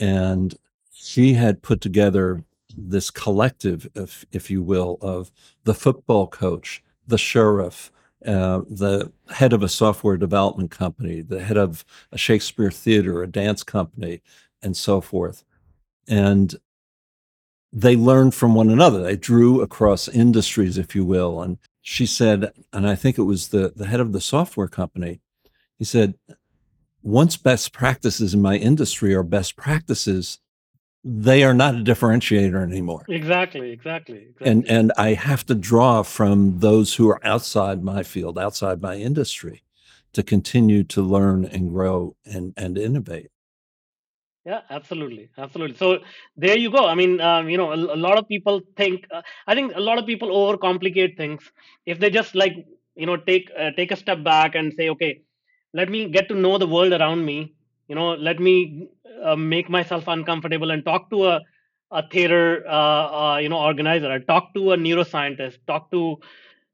and 0.00 0.54
she 0.92 1.34
had 1.34 1.62
put 1.62 1.80
together 1.80 2.44
this 2.76 3.10
collective, 3.10 3.88
if 3.94 4.24
if 4.32 4.50
you 4.50 4.62
will, 4.62 4.98
of 5.00 5.30
the 5.64 5.74
football 5.74 6.26
coach, 6.26 6.82
the 7.06 7.18
sheriff, 7.18 7.90
uh, 8.26 8.62
the 8.68 9.12
head 9.30 9.52
of 9.52 9.62
a 9.62 9.68
software 9.68 10.16
development 10.16 10.70
company, 10.70 11.20
the 11.20 11.42
head 11.42 11.56
of 11.56 11.84
a 12.12 12.18
Shakespeare 12.18 12.70
theater, 12.70 13.22
a 13.22 13.26
dance 13.26 13.62
company, 13.62 14.22
and 14.62 14.76
so 14.76 15.00
forth. 15.00 15.44
And 16.08 16.54
they 17.72 17.96
learned 17.96 18.34
from 18.34 18.54
one 18.54 18.70
another. 18.70 19.02
They 19.02 19.16
drew 19.16 19.60
across 19.60 20.08
industries, 20.08 20.78
if 20.78 20.94
you 20.94 21.04
will. 21.04 21.42
And 21.42 21.58
she 21.82 22.06
said, 22.06 22.52
and 22.72 22.88
I 22.88 22.94
think 22.94 23.18
it 23.18 23.22
was 23.22 23.48
the, 23.48 23.72
the 23.74 23.86
head 23.86 24.00
of 24.00 24.12
the 24.12 24.20
software 24.20 24.68
company, 24.68 25.20
he 25.78 25.84
said, 25.84 26.14
once 27.02 27.36
best 27.36 27.72
practices 27.72 28.32
in 28.32 28.40
my 28.40 28.56
industry 28.56 29.12
are 29.14 29.24
best 29.24 29.56
practices, 29.56 30.38
they 31.04 31.42
are 31.42 31.52
not 31.52 31.74
a 31.74 31.78
differentiator 31.78 32.62
anymore. 32.62 33.04
exactly 33.08 33.72
exactly, 33.72 34.18
exactly. 34.18 34.48
And 34.48 34.68
and 34.68 34.92
I 34.96 35.14
have 35.14 35.44
to 35.46 35.56
draw 35.56 36.04
from 36.04 36.60
those 36.60 36.94
who 36.94 37.08
are 37.10 37.24
outside 37.26 37.82
my 37.82 38.04
field, 38.04 38.38
outside 38.38 38.80
my 38.80 38.94
industry, 38.94 39.64
to 40.12 40.22
continue 40.22 40.84
to 40.84 41.02
learn 41.02 41.44
and 41.44 41.70
grow 41.70 42.14
and, 42.24 42.54
and 42.56 42.78
innovate. 42.78 43.31
Yeah, 44.44 44.62
absolutely, 44.70 45.28
absolutely. 45.38 45.76
So 45.76 46.00
there 46.36 46.58
you 46.58 46.70
go. 46.70 46.86
I 46.86 46.96
mean, 46.96 47.20
um, 47.20 47.48
you 47.48 47.56
know, 47.56 47.70
a, 47.70 47.76
a 47.76 48.00
lot 48.06 48.18
of 48.18 48.26
people 48.26 48.60
think. 48.76 49.06
Uh, 49.10 49.22
I 49.46 49.54
think 49.54 49.72
a 49.76 49.80
lot 49.80 49.98
of 49.98 50.06
people 50.06 50.28
overcomplicate 50.30 51.16
things. 51.16 51.42
If 51.86 52.00
they 52.00 52.10
just 52.10 52.34
like, 52.34 52.54
you 52.96 53.06
know, 53.06 53.16
take 53.16 53.50
uh, 53.56 53.70
take 53.76 53.92
a 53.92 53.96
step 53.96 54.24
back 54.24 54.56
and 54.56 54.72
say, 54.74 54.88
okay, 54.90 55.20
let 55.74 55.88
me 55.88 56.08
get 56.08 56.28
to 56.28 56.34
know 56.34 56.58
the 56.58 56.66
world 56.66 56.92
around 56.92 57.24
me. 57.24 57.54
You 57.86 57.94
know, 57.94 58.14
let 58.14 58.40
me 58.40 58.88
uh, 59.22 59.36
make 59.36 59.70
myself 59.70 60.08
uncomfortable 60.08 60.72
and 60.72 60.84
talk 60.84 61.08
to 61.10 61.26
a 61.26 61.40
a 61.92 62.08
theater, 62.08 62.64
uh, 62.66 63.34
uh, 63.34 63.38
you 63.40 63.48
know, 63.48 63.58
organizer. 63.58 64.18
Talk 64.20 64.54
to 64.54 64.72
a 64.72 64.76
neuroscientist. 64.76 65.58
Talk 65.68 65.90
to 65.92 66.16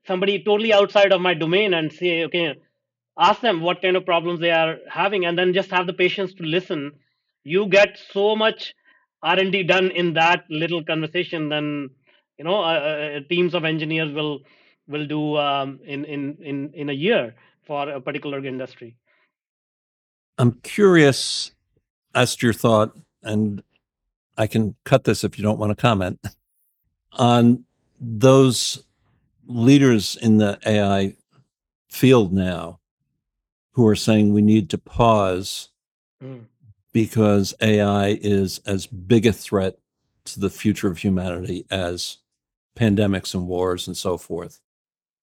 somebody 0.07 0.42
totally 0.42 0.72
outside 0.72 1.12
of 1.12 1.20
my 1.20 1.35
domain 1.35 1.74
and 1.74 1.92
say, 1.92 2.24
okay, 2.24 2.54
ask 3.18 3.40
them 3.40 3.61
what 3.61 3.83
kind 3.83 3.96
of 3.96 4.07
problems 4.07 4.40
they 4.40 4.50
are 4.50 4.76
having 4.88 5.24
and 5.26 5.38
then 5.38 5.52
just 5.52 5.70
have 5.70 5.87
the 5.87 5.92
patience 5.92 6.33
to 6.35 6.44
listen 6.44 6.92
you 7.54 7.66
get 7.78 7.98
so 8.12 8.24
much 8.44 8.74
r&d 9.22 9.62
done 9.74 9.90
in 10.02 10.14
that 10.14 10.44
little 10.62 10.82
conversation 10.92 11.48
then 11.48 11.66
you 12.38 12.44
know 12.44 12.58
uh, 12.70 12.78
uh, 12.78 13.20
teams 13.28 13.54
of 13.54 13.64
engineers 13.64 14.12
will 14.12 14.40
will 14.87 15.06
do 15.06 15.37
um, 15.37 15.80
in, 15.84 16.04
in 16.04 16.37
in 16.52 16.56
in 16.74 16.88
a 16.88 16.98
year 17.06 17.34
for 17.66 17.88
a 17.90 18.00
particular 18.00 18.44
industry 18.44 18.96
I'm 20.38 20.52
curious 20.62 21.50
as 22.14 22.37
to 22.37 22.46
your 22.46 22.52
thought, 22.52 22.96
and 23.22 23.62
I 24.37 24.46
can 24.46 24.76
cut 24.84 25.02
this 25.04 25.24
if 25.24 25.37
you 25.37 25.42
don't 25.42 25.58
want 25.58 25.70
to 25.70 25.82
comment 25.82 26.20
on 27.12 27.64
those 28.00 28.84
leaders 29.46 30.16
in 30.16 30.38
the 30.38 30.58
AI 30.64 31.16
field 31.88 32.32
now 32.32 32.78
who 33.72 33.87
are 33.88 33.96
saying 33.96 34.32
we 34.32 34.42
need 34.42 34.70
to 34.70 34.78
pause 34.78 35.70
Mm. 36.20 36.46
Because 37.02 37.54
AI 37.61 38.18
is 38.20 38.61
as 38.66 38.88
big 38.88 39.24
a 39.24 39.32
threat 39.32 39.78
to 40.24 40.40
the 40.40 40.50
future 40.50 40.88
of 40.88 40.98
humanity 40.98 41.64
as 41.70 42.18
pandemics 42.76 43.34
and 43.34 43.46
wars 43.46 43.87
and 43.87 43.96
so 43.96 44.18
forth. 44.18 44.61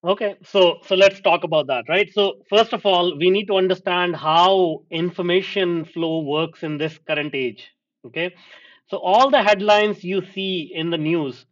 Okay, 0.06 0.38
so 0.52 0.78
so 0.88 0.96
let's 0.96 1.20
talk 1.20 1.44
about 1.44 1.68
that, 1.68 1.84
right? 1.90 2.10
So 2.14 2.24
first 2.50 2.72
of 2.72 2.86
all, 2.86 3.18
we 3.18 3.30
need 3.30 3.48
to 3.48 3.58
understand 3.58 4.16
how 4.16 4.84
information 4.90 5.84
flow 5.84 6.22
works 6.22 6.64
in 6.64 6.78
this 6.78 6.98
current 7.10 7.36
age. 7.36 7.62
Okay, 8.08 8.34
so 8.90 8.96
all 8.98 9.30
the 9.30 9.44
headlines 9.44 10.02
you 10.02 10.22
see 10.34 10.72
in 10.74 10.92
the 10.92 11.02
news, 11.10 11.46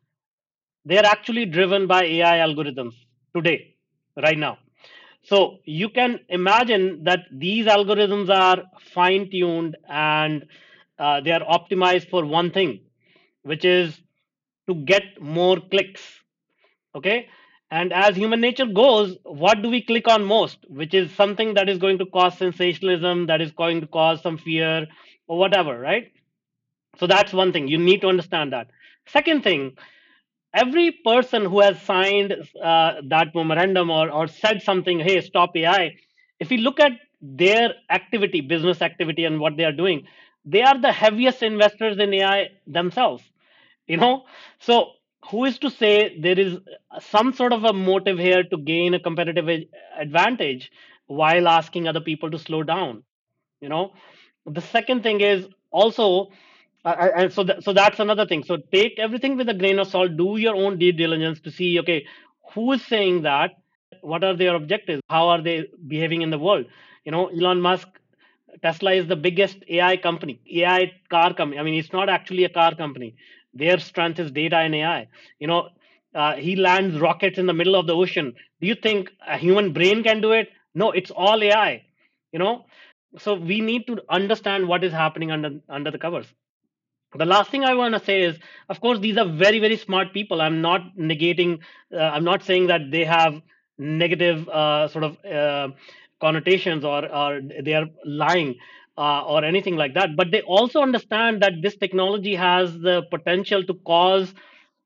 they 0.86 0.98
are 0.98 1.10
actually 1.16 1.46
driven 1.46 1.86
by 1.86 2.04
AI 2.04 2.38
algorithms 2.48 2.94
today, 3.36 3.76
right 4.16 4.38
now. 4.38 4.58
So 5.24 5.60
you 5.66 5.90
can 5.90 6.20
imagine 6.30 7.04
that 7.06 7.22
these 7.32 7.66
algorithms 7.66 8.30
are 8.30 8.64
fine 8.94 9.30
tuned 9.32 9.78
and 9.90 10.46
uh, 11.00 11.22
they 11.22 11.32
are 11.32 11.42
optimized 11.42 12.10
for 12.10 12.26
one 12.26 12.52
thing, 12.52 12.82
which 13.44 13.66
is 13.66 14.00
to 14.68 14.76
get 14.76 15.04
more 15.22 15.60
clicks 15.60 16.02
okay? 16.96 17.28
And 17.72 17.92
as 17.92 18.16
human 18.16 18.42
nature 18.42 18.66
goes 18.66 19.18
what 19.24 19.62
do 19.62 19.70
we 19.70 19.82
click 19.82 20.08
on 20.08 20.24
most? 20.24 20.60
Which 20.70 20.94
is 20.94 21.12
something 21.16 21.56
that 21.56 21.70
is 21.70 21.78
going 21.80 21.98
to 22.00 22.06
cause 22.06 22.38
sensationalism 22.38 23.28
that 23.28 23.42
is 23.42 23.52
going 23.52 23.82
to 23.82 23.88
cause 23.88 24.22
some 24.22 24.38
fear 24.38 24.88
or 25.28 25.38
whatever 25.38 25.80
right? 25.80 26.12
So 27.00 27.08
that's 27.08 27.34
one 27.34 27.52
thing. 27.52 27.68
You 27.68 27.78
need 27.78 28.02
to 28.02 28.08
understand 28.08 28.54
that. 28.54 28.68
Second 29.08 29.44
thing 29.44 29.78
every 30.54 30.92
person 31.06 31.46
who 31.46 31.60
has 31.62 31.82
signed 31.82 32.34
uh, 32.64 32.94
that 33.08 33.34
memorandum 33.36 33.90
or, 33.90 34.10
or 34.12 34.28
said 34.28 34.62
something 34.62 35.00
hey 35.00 35.22
stop 35.22 35.56
ai 35.56 35.96
if 36.40 36.50
we 36.50 36.58
look 36.58 36.80
at 36.80 36.92
their 37.22 37.74
activity 37.90 38.42
business 38.42 38.82
activity 38.82 39.26
and 39.26 39.40
what 39.40 39.58
they 39.58 39.64
are 39.66 39.72
doing 39.84 40.06
they 40.46 40.62
are 40.62 40.80
the 40.80 40.92
heaviest 40.92 41.42
investors 41.44 41.98
in 42.00 42.14
ai 42.14 42.50
themselves 42.68 43.24
you 43.88 43.98
know? 43.98 44.26
So 44.60 44.92
who 45.30 45.46
is 45.46 45.58
to 45.60 45.70
say 45.70 46.18
there 46.20 46.40
is 46.40 46.58
some 47.00 47.34
sort 47.34 47.54
of 47.54 47.64
a 47.64 47.74
motive 47.74 48.18
here 48.18 48.44
to 48.44 48.58
gain 48.58 48.94
a 48.94 49.00
competitive 49.00 49.50
ad- 49.50 49.68
advantage 49.98 50.72
while 51.08 51.48
asking 51.48 51.88
other 51.88 52.02
people 52.02 52.30
to 52.32 52.40
slow 52.40 52.64
down 52.64 53.04
you 53.62 53.70
know? 53.70 53.94
The 54.46 54.62
second 54.62 55.04
thing 55.04 55.22
is 55.22 55.48
also 55.72 56.30
uh, 56.86 56.90
uh, 56.90 57.10
and 57.16 57.34
so 57.34 57.46
so 57.62 57.74
that's 57.74 58.00
another 58.00 58.26
thing 58.26 58.44
so 58.44 58.58
take 58.72 59.00
everything 59.00 59.38
with 59.38 59.50
a 59.50 59.54
grain 59.54 59.80
of 59.80 59.88
salt 59.88 60.16
do 60.18 60.38
your 60.38 60.56
own 60.56 60.78
due 60.78 60.92
diligence 60.92 61.40
to 61.40 61.52
see 61.52 61.80
okay 61.80 62.06
who 62.54 62.72
is 62.74 62.84
saying 62.86 63.22
that 63.24 63.52
what 64.02 64.24
are 64.24 64.36
their 64.36 64.56
objectives? 64.56 65.02
How 65.10 65.30
are 65.30 65.42
they 65.42 65.68
behaving 65.88 66.24
in 66.24 66.30
the 66.30 66.38
world? 66.38 66.66
You 67.06 67.12
know, 67.12 67.28
Elon 67.28 67.62
Musk, 67.62 67.88
Tesla 68.62 68.92
is 68.94 69.08
the 69.08 69.16
biggest 69.16 69.58
AI 69.70 69.96
company, 69.98 70.42
AI 70.52 70.92
car 71.10 71.34
company. 71.34 71.60
I 71.60 71.64
mean, 71.64 71.76
it's 71.76 71.94
not 71.94 72.10
actually 72.10 72.44
a 72.44 72.50
car 72.50 72.76
company. 72.76 73.16
Their 73.54 73.80
strength 73.80 74.20
is 74.20 74.30
data 74.32 74.58
and 74.58 74.76
AI. 74.76 75.08
You 75.40 75.48
know, 75.48 75.70
uh, 76.14 76.36
he 76.36 76.56
lands 76.58 77.00
rockets 77.00 77.38
in 77.40 77.46
the 77.46 77.54
middle 77.54 77.76
of 77.76 77.88
the 77.88 77.96
ocean. 77.96 78.36
Do 78.60 78.68
you 78.68 78.76
think 78.76 79.10
a 79.26 79.38
human 79.38 79.72
brain 79.74 80.04
can 80.04 80.22
do 80.22 80.32
it? 80.34 80.50
No, 80.76 80.92
it's 80.92 81.12
all 81.12 81.42
AI. 81.42 81.86
You 82.34 82.40
know, 82.40 82.66
so 83.18 83.36
we 83.36 83.62
need 83.62 83.88
to 83.88 84.02
understand 84.10 84.68
what 84.68 84.84
is 84.84 84.92
happening 84.92 85.32
under 85.32 85.60
under 85.70 85.92
the 85.92 86.00
covers 86.00 86.28
the 87.18 87.26
last 87.26 87.52
thing 87.52 87.64
i 87.64 87.74
want 87.74 87.94
to 87.94 88.04
say 88.04 88.22
is 88.24 88.38
of 88.70 88.80
course 88.82 89.00
these 89.00 89.18
are 89.18 89.28
very 89.28 89.60
very 89.60 89.78
smart 89.78 90.14
people. 90.14 90.42
I'm 90.42 90.62
not 90.62 90.82
negating 90.98 91.60
uh, 91.94 91.98
i'm 91.98 92.24
not 92.24 92.44
saying 92.44 92.68
that 92.68 92.92
they 92.92 93.06
have 93.06 93.42
negative 93.78 94.48
uh, 94.50 94.88
sort 94.88 95.04
of 95.04 95.18
uh, 95.26 95.70
connotations 96.22 96.86
or, 96.86 97.06
or 97.14 97.42
they 97.64 97.74
are 97.74 97.88
lying 98.06 98.56
uh, 98.98 99.24
or 99.24 99.44
anything 99.44 99.76
like 99.76 99.94
that 99.96 100.16
but 100.16 100.32
they 100.32 100.42
also 100.42 100.82
understand 100.82 101.42
that 101.42 101.54
this 101.62 101.76
technology 101.76 102.36
has 102.36 102.74
the 102.80 103.04
potential 103.12 103.64
to 103.64 103.74
cause 103.86 104.34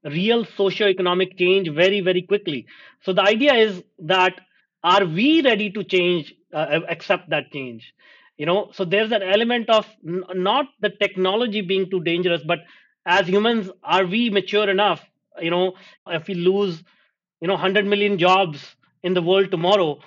real 0.03 0.45
socio-economic 0.45 1.37
change 1.37 1.69
very 1.69 2.01
very 2.01 2.21
quickly. 2.21 2.65
So 3.03 3.13
the 3.13 3.21
idea 3.23 3.53
is 3.55 3.83
that 3.99 4.39
are 4.83 5.05
we 5.05 5.41
ready 5.41 5.69
to 5.71 5.83
change 5.83 6.33
uh, 6.53 6.79
accept 6.89 7.29
that 7.29 7.51
change 7.51 7.93
you 8.37 8.45
know 8.45 8.69
so 8.73 8.85
there's 8.85 9.09
that 9.09 9.23
element 9.23 9.69
of 9.69 9.85
n- 10.07 10.23
not 10.35 10.65
the 10.81 10.89
technology 10.89 11.61
being 11.61 11.89
too 11.89 12.01
dangerous 12.01 12.41
but 12.45 12.59
as 13.05 13.27
humans 13.27 13.69
are 13.83 14.05
we 14.05 14.29
mature 14.29 14.69
enough 14.69 15.03
you 15.41 15.49
know 15.51 15.73
if 16.07 16.27
we 16.27 16.33
lose 16.35 16.83
you 17.41 17.47
know 17.47 17.53
100 17.53 17.85
million 17.85 18.17
jobs 18.17 18.75
in 19.03 19.13
the 19.13 19.21
world 19.21 19.51
tomorrow 19.51 19.99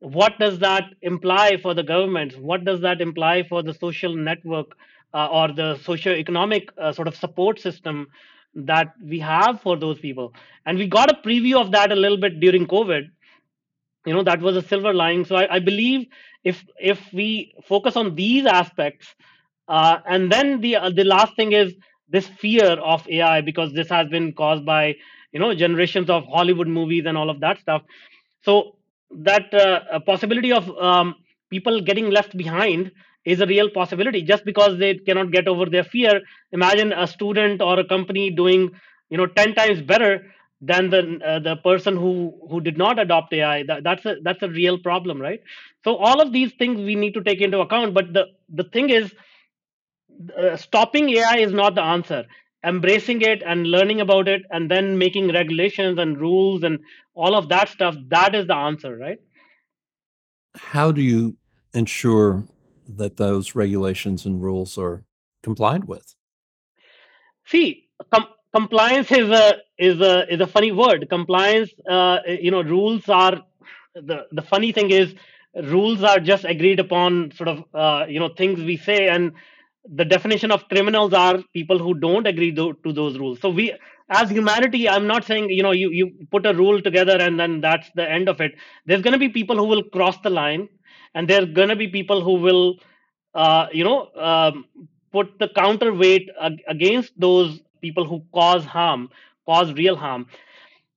what 0.00 0.38
does 0.38 0.58
that 0.60 0.84
imply 1.02 1.56
for 1.56 1.74
the 1.74 1.82
governments 1.82 2.36
what 2.36 2.64
does 2.64 2.80
that 2.80 3.00
imply 3.00 3.42
for 3.42 3.62
the 3.62 3.74
social 3.74 4.14
network 4.14 4.76
uh, 5.14 5.26
or 5.32 5.48
the 5.52 5.76
socio-economic 5.78 6.68
uh, 6.78 6.92
sort 6.92 7.08
of 7.08 7.16
support 7.16 7.58
system 7.58 8.06
that 8.54 8.92
we 9.02 9.18
have 9.18 9.60
for 9.62 9.76
those 9.76 9.98
people? 9.98 10.34
And 10.66 10.78
we 10.78 10.86
got 10.86 11.10
a 11.10 11.14
preview 11.14 11.60
of 11.60 11.70
that 11.72 11.92
a 11.92 11.96
little 11.96 12.18
bit 12.18 12.40
during 12.40 12.66
covid. 12.66 13.10
You 14.06 14.14
know 14.14 14.22
that 14.24 14.40
was 14.40 14.56
a 14.56 14.62
silver 14.62 14.92
lining. 14.94 15.24
So 15.24 15.36
i, 15.36 15.56
I 15.56 15.58
believe 15.58 16.06
if 16.50 16.64
if 16.92 17.00
we 17.12 17.28
focus 17.72 17.96
on 17.96 18.14
these 18.14 18.46
aspects 18.46 19.14
uh, 19.68 19.98
and 20.06 20.30
then 20.32 20.60
the 20.60 20.76
uh, 20.76 20.90
the 20.90 21.04
last 21.04 21.34
thing 21.36 21.52
is 21.52 21.74
this 22.08 22.26
fear 22.42 22.70
of 22.92 23.06
ai 23.08 23.40
because 23.40 23.72
this 23.72 23.88
has 23.88 24.08
been 24.08 24.32
caused 24.32 24.64
by 24.64 24.94
you 25.32 25.40
know 25.40 25.54
generations 25.54 26.08
of 26.10 26.24
hollywood 26.26 26.68
movies 26.68 27.04
and 27.06 27.16
all 27.18 27.30
of 27.30 27.40
that 27.40 27.58
stuff. 27.58 27.82
So 28.42 28.76
that 29.10 29.52
uh, 29.54 30.00
possibility 30.00 30.52
of 30.52 30.68
um, 30.78 31.16
people 31.50 31.80
getting 31.80 32.10
left 32.10 32.36
behind 32.36 32.92
is 33.24 33.40
a 33.40 33.46
real 33.46 33.68
possibility. 33.70 34.22
Just 34.22 34.44
because 34.44 34.78
they 34.78 34.94
cannot 34.94 35.30
get 35.32 35.48
over 35.48 35.66
their 35.66 35.84
fear 35.84 36.20
imagine 36.52 36.92
a 36.92 37.06
student 37.06 37.60
or 37.60 37.78
a 37.78 37.84
company 37.84 38.30
doing 38.30 38.70
you 39.10 39.18
know 39.18 39.26
10 39.26 39.54
times 39.54 39.82
better 39.82 40.24
than 40.60 40.90
the 40.90 41.20
uh, 41.24 41.38
the 41.38 41.56
person 41.56 41.96
who 41.96 42.34
who 42.50 42.60
did 42.60 42.76
not 42.76 42.98
adopt 42.98 43.32
ai 43.32 43.62
that, 43.64 43.84
that's 43.84 44.04
a 44.04 44.16
that's 44.22 44.42
a 44.42 44.48
real 44.48 44.78
problem 44.78 45.20
right? 45.20 45.40
So 45.84 45.96
all 45.96 46.20
of 46.20 46.32
these 46.32 46.52
things 46.58 46.80
we 46.80 46.96
need 46.96 47.14
to 47.14 47.22
take 47.22 47.40
into 47.40 47.60
account 47.60 47.94
but 47.94 48.12
the 48.12 48.26
the 48.48 48.64
thing 48.64 48.90
is 48.90 49.14
uh, 50.36 50.56
stopping 50.56 51.08
ai 51.10 51.38
is 51.38 51.52
not 51.52 51.74
the 51.74 51.82
answer. 51.82 52.24
Embracing 52.64 53.22
it 53.22 53.40
and 53.46 53.68
learning 53.68 54.00
about 54.00 54.26
it 54.26 54.42
and 54.50 54.68
then 54.68 54.98
making 54.98 55.32
regulations 55.32 55.96
and 55.96 56.20
rules 56.20 56.64
and 56.64 56.80
all 57.14 57.36
of 57.36 57.48
that 57.48 57.68
stuff 57.68 57.94
that 58.08 58.34
is 58.34 58.46
the 58.48 58.54
answer 58.54 58.96
right? 58.96 59.18
How 60.56 60.90
do 60.90 61.00
you 61.00 61.36
ensure 61.72 62.44
that 62.88 63.16
those 63.16 63.54
regulations 63.54 64.26
and 64.26 64.42
rules 64.42 64.76
are 64.76 65.04
complied 65.44 65.84
with? 65.84 66.16
see 67.48 67.88
com- 68.12 68.34
compliance 68.54 69.10
is 69.10 69.30
a 69.30 69.54
is 69.78 70.00
a 70.00 70.32
is 70.32 70.40
a 70.40 70.46
funny 70.46 70.72
word. 70.72 71.08
Compliance 71.10 71.70
uh, 71.90 72.18
you 72.26 72.50
know 72.50 72.62
rules 72.62 73.08
are 73.08 73.42
the 73.94 74.26
the 74.32 74.42
funny 74.42 74.72
thing 74.72 74.90
is 74.90 75.14
rules 75.64 76.02
are 76.02 76.20
just 76.20 76.44
agreed 76.44 76.80
upon 76.80 77.30
sort 77.32 77.48
of 77.48 77.64
uh, 77.74 78.06
you 78.08 78.20
know 78.20 78.28
things 78.36 78.60
we 78.60 78.76
say 78.76 79.08
and 79.08 79.32
the 79.90 80.04
definition 80.04 80.50
of 80.50 80.68
criminals 80.68 81.12
are 81.14 81.38
people 81.54 81.78
who 81.78 81.94
don't 81.94 82.26
agree 82.26 82.54
to 82.54 82.76
those 82.92 83.18
rules. 83.18 83.40
So 83.40 83.48
we 83.50 83.72
as 84.10 84.30
humanity 84.30 84.88
i'm 84.88 85.06
not 85.06 85.24
saying 85.24 85.50
you 85.50 85.62
know 85.62 85.70
you 85.70 85.90
you 85.90 86.10
put 86.30 86.46
a 86.46 86.54
rule 86.54 86.80
together 86.80 87.16
and 87.20 87.38
then 87.38 87.60
that's 87.60 87.90
the 87.94 88.08
end 88.10 88.28
of 88.28 88.40
it. 88.40 88.52
There's 88.86 89.02
going 89.02 89.12
to 89.12 89.18
be 89.18 89.28
people 89.28 89.56
who 89.56 89.64
will 89.64 89.82
cross 89.84 90.18
the 90.22 90.30
line 90.30 90.68
and 91.14 91.28
there's 91.28 91.46
going 91.54 91.68
to 91.68 91.76
be 91.76 91.88
people 91.88 92.22
who 92.22 92.34
will 92.34 92.76
uh, 93.34 93.66
you 93.72 93.84
know 93.84 94.08
um, 94.16 94.64
put 95.12 95.38
the 95.38 95.48
counterweight 95.48 96.28
ag- 96.40 96.62
against 96.68 97.12
those 97.18 97.60
people 97.80 98.04
who 98.04 98.22
cause 98.34 98.64
harm 98.64 99.08
cause 99.48 99.72
real 99.74 99.96
harm. 99.96 100.26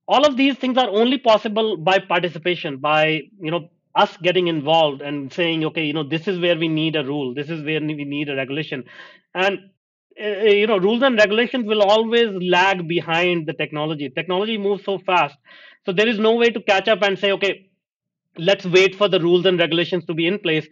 All 0.07 0.25
of 0.25 0.37
these 0.37 0.57
things 0.57 0.77
are 0.77 0.89
only 0.89 1.17
possible 1.17 1.77
by 1.77 1.99
participation 1.99 2.77
by 2.77 3.21
you 3.41 3.51
know 3.51 3.69
us 3.95 4.15
getting 4.17 4.47
involved 4.47 5.01
and 5.01 5.31
saying 5.33 5.65
okay 5.65 5.83
you 5.85 5.93
know 5.93 6.03
this 6.03 6.27
is 6.27 6.39
where 6.39 6.57
we 6.57 6.67
need 6.67 6.95
a 6.95 7.05
rule. 7.05 7.33
This 7.33 7.49
is 7.49 7.63
where 7.63 7.81
we 7.81 8.05
need 8.05 8.29
a 8.29 8.35
regulation. 8.35 8.83
And 9.35 9.59
uh, 10.21 10.27
you 10.61 10.67
know 10.67 10.77
rules 10.77 11.03
and 11.03 11.17
regulations 11.17 11.65
will 11.65 11.81
always 11.81 12.29
lag 12.41 12.87
behind 12.87 13.47
the 13.47 13.53
technology. 13.53 14.09
Technology 14.09 14.57
moves 14.57 14.83
so 14.85 14.99
fast. 14.99 15.37
So 15.85 15.93
there 15.93 16.07
is 16.07 16.19
no 16.19 16.35
way 16.35 16.49
to 16.49 16.61
catch 16.61 16.87
up 16.87 17.01
and 17.03 17.17
say 17.19 17.31
okay 17.33 17.67
let's 18.37 18.65
wait 18.65 18.95
for 18.95 19.07
the 19.09 19.19
rules 19.19 19.45
and 19.45 19.59
regulations 19.59 20.05
to 20.05 20.13
be 20.13 20.27
in 20.27 20.39
place. 20.39 20.67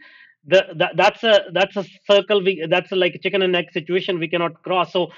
The, 0.45 0.65
that, 0.77 0.93
that's 0.95 1.23
a 1.23 1.41
that's 1.53 1.75
a 1.75 1.85
circle 2.09 2.41
we 2.43 2.65
that's 2.69 2.91
a, 2.93 2.95
like 2.95 3.13
a 3.15 3.19
chicken 3.19 3.41
and 3.41 3.55
egg 3.55 3.71
situation 3.73 4.19
we 4.19 4.29
cannot 4.29 4.63
cross. 4.63 4.93
So 4.93 5.09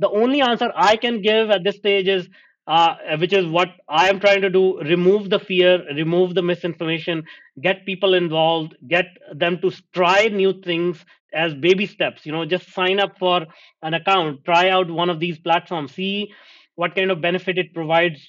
the 0.00 0.10
only 0.10 0.40
answer 0.40 0.72
i 0.76 0.96
can 0.96 1.20
give 1.22 1.50
at 1.50 1.64
this 1.64 1.76
stage 1.76 2.08
is 2.08 2.28
uh, 2.66 2.94
which 3.18 3.32
is 3.32 3.46
what 3.46 3.68
i 3.88 4.08
am 4.08 4.20
trying 4.20 4.42
to 4.42 4.50
do 4.50 4.64
remove 4.82 5.30
the 5.30 5.38
fear 5.38 5.72
remove 6.02 6.34
the 6.34 6.42
misinformation 6.42 7.22
get 7.62 7.84
people 7.86 8.14
involved 8.14 8.76
get 8.88 9.06
them 9.34 9.58
to 9.60 9.72
try 9.92 10.28
new 10.28 10.52
things 10.62 11.04
as 11.32 11.54
baby 11.54 11.86
steps. 11.86 12.26
You 12.26 12.32
know 12.32 12.44
just 12.44 12.72
sign 12.72 12.98
up 13.00 13.18
for 13.18 13.46
an 13.82 13.94
account 13.94 14.44
try 14.44 14.68
out 14.70 14.90
one 14.90 15.10
of 15.10 15.20
these 15.20 15.38
platforms 15.38 15.94
see 15.94 16.32
what 16.74 16.94
kind 16.94 17.10
of 17.10 17.20
benefit 17.20 17.58
it 17.58 17.74
provides 17.74 18.20